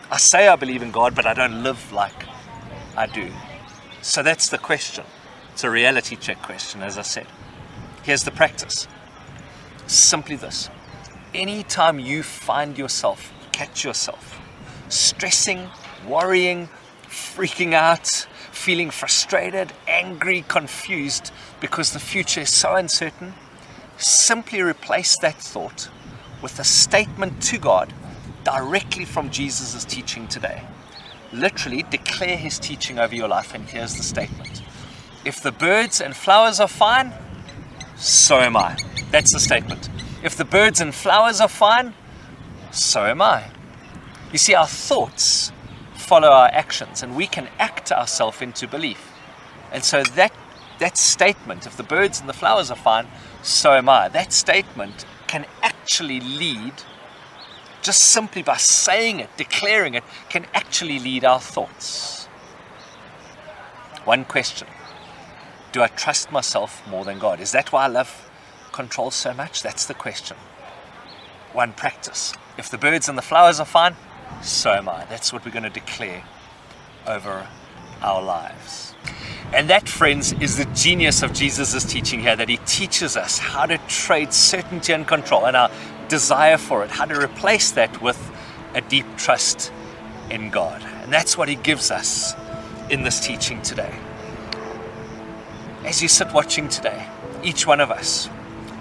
I 0.10 0.18
say 0.18 0.48
I 0.48 0.56
believe 0.56 0.82
in 0.82 0.92
God, 0.92 1.14
but 1.14 1.26
I 1.26 1.34
don't 1.34 1.62
live 1.62 1.92
like 1.92 2.26
I 2.96 3.06
do. 3.06 3.32
So 4.02 4.24
that's 4.24 4.50
the 4.50 4.58
question. 4.58 5.04
It's 5.54 5.64
a 5.64 5.70
reality 5.70 6.16
check 6.16 6.42
question, 6.42 6.82
as 6.82 6.98
I 6.98 7.04
said. 7.04 7.28
Here's 8.04 8.24
the 8.24 8.32
practice 8.32 8.88
simply 9.88 10.36
this 10.36 10.70
anytime 11.34 12.00
you 12.00 12.24
find 12.24 12.78
yourself, 12.78 13.34
catch 13.52 13.84
yourself, 13.84 14.40
stressing, 14.88 15.70
worrying, 16.08 16.70
freaking 17.08 17.74
out, 17.74 18.28
feeling 18.60 18.90
frustrated, 18.90 19.72
angry, 19.88 20.44
confused 20.48 21.32
because 21.60 21.94
the 21.94 22.00
future 22.00 22.42
is 22.42 22.50
so 22.50 22.76
uncertain, 22.76 23.34
simply 23.98 24.62
replace 24.62 25.18
that 25.20 25.36
thought 25.36 25.90
with 26.42 26.60
a 26.60 26.64
statement 26.64 27.42
to 27.44 27.58
God 27.58 27.94
directly 28.44 29.06
from 29.06 29.30
Jesus' 29.30 29.84
teaching 29.86 30.28
today 30.28 30.64
literally 31.32 31.84
declare 31.84 32.38
his 32.38 32.60
teaching 32.60 33.00
over 33.00 33.16
your 33.16 33.28
life. 33.28 33.54
And 33.54 33.66
here's 33.66 33.96
the 33.96 34.04
statement 34.04 34.62
If 35.26 35.42
the 35.42 35.52
birds 35.52 36.02
and 36.02 36.16
flowers 36.16 36.60
are 36.60 36.68
fine, 36.68 37.14
so 37.98 38.40
am 38.40 38.58
I. 38.58 38.78
That's 39.12 39.34
the 39.34 39.40
statement. 39.40 39.90
If 40.24 40.36
the 40.36 40.46
birds 40.46 40.82
and 40.82 40.94
flowers 40.94 41.42
are 41.42 41.48
fine, 41.48 41.94
so 42.72 43.06
am 43.06 43.22
I. 43.22 43.46
You 44.32 44.38
see, 44.38 44.54
our 44.54 44.68
thoughts 44.68 45.52
follow 46.10 46.30
our 46.30 46.50
actions, 46.52 47.04
and 47.04 47.16
we 47.16 47.28
can 47.28 47.48
act 47.60 47.92
ourselves 47.92 48.42
into 48.42 48.68
belief. 48.68 49.14
And 49.72 49.84
so 49.84 50.02
that 50.02 50.34
that 50.80 50.98
statement, 50.98 51.68
if 51.68 51.78
the 51.78 51.84
birds 51.84 52.20
and 52.20 52.28
the 52.28 52.34
flowers 52.34 52.72
are 52.72 52.78
fine, 52.78 53.06
so 53.44 53.74
am 53.74 53.88
I, 53.88 54.10
that 54.10 54.34
statement 54.34 55.06
can 55.28 55.46
actually 55.62 56.20
lead 56.20 56.74
just 57.84 58.02
simply 58.02 58.42
by 58.42 58.58
saying 58.58 59.20
it, 59.20 59.30
declaring 59.38 59.94
it, 59.94 60.04
can 60.30 60.48
actually 60.54 60.98
lead 60.98 61.24
our 61.24 61.40
thoughts. 61.40 62.26
One 64.04 64.26
question 64.26 64.68
Do 65.72 65.84
I 65.84 65.88
trust 65.88 66.32
myself 66.32 66.88
more 66.88 67.06
than 67.06 67.20
God? 67.20 67.40
Is 67.40 67.52
that 67.52 67.72
why 67.72 67.84
I 67.84 67.88
love 67.88 68.30
control 68.72 69.12
so 69.12 69.32
much? 69.34 69.62
That's 69.62 69.86
the 69.86 69.94
question. 69.94 70.38
One 71.54 71.74
practice. 71.74 72.34
If 72.58 72.70
the 72.72 72.80
birds 72.80 73.08
and 73.08 73.18
the 73.18 73.28
flowers 73.32 73.60
are 73.60 73.66
fine, 73.66 73.96
so 74.42 74.72
am 74.72 74.90
I. 74.90 75.06
That's 75.06 75.32
what 75.34 75.46
we're 75.46 75.52
going 75.52 75.64
to 75.64 75.70
declare 75.70 76.24
over 77.08 77.48
our 78.02 78.22
lives. 78.22 78.94
And 79.54 79.70
that, 79.70 79.90
friends, 79.90 80.34
is 80.34 80.58
the 80.58 80.66
genius 80.76 81.24
of 81.24 81.34
Jesus' 81.34 81.84
teaching 81.84 82.20
here 82.20 82.36
that 82.36 82.50
he 82.50 82.58
teaches 82.58 83.18
us 83.18 83.40
how 83.40 83.66
to 83.66 83.78
trade 83.88 84.32
certainty 84.34 84.94
and 84.94 85.08
control 85.08 85.46
and 85.46 85.56
our 85.56 85.72
desire 86.08 86.58
for 86.58 86.84
it, 86.84 86.90
how 86.90 87.06
to 87.06 87.20
replace 87.20 87.72
that 87.72 88.02
with 88.02 88.20
a 88.76 88.82
deep 88.82 89.06
trust 89.18 89.72
in 90.30 90.50
God. 90.50 90.84
And 91.04 91.12
that's 91.12 91.38
what 91.38 91.50
He 91.50 91.56
gives 91.56 91.92
us 91.92 92.34
in 92.90 93.04
this 93.04 93.20
teaching 93.20 93.62
today. 93.62 93.94
As 95.86 96.02
you 96.02 96.08
sit 96.08 96.34
watching 96.34 96.68
today, 96.68 97.08
each 97.44 97.66
one 97.66 97.80
of 97.80 97.90
us, 97.90 98.30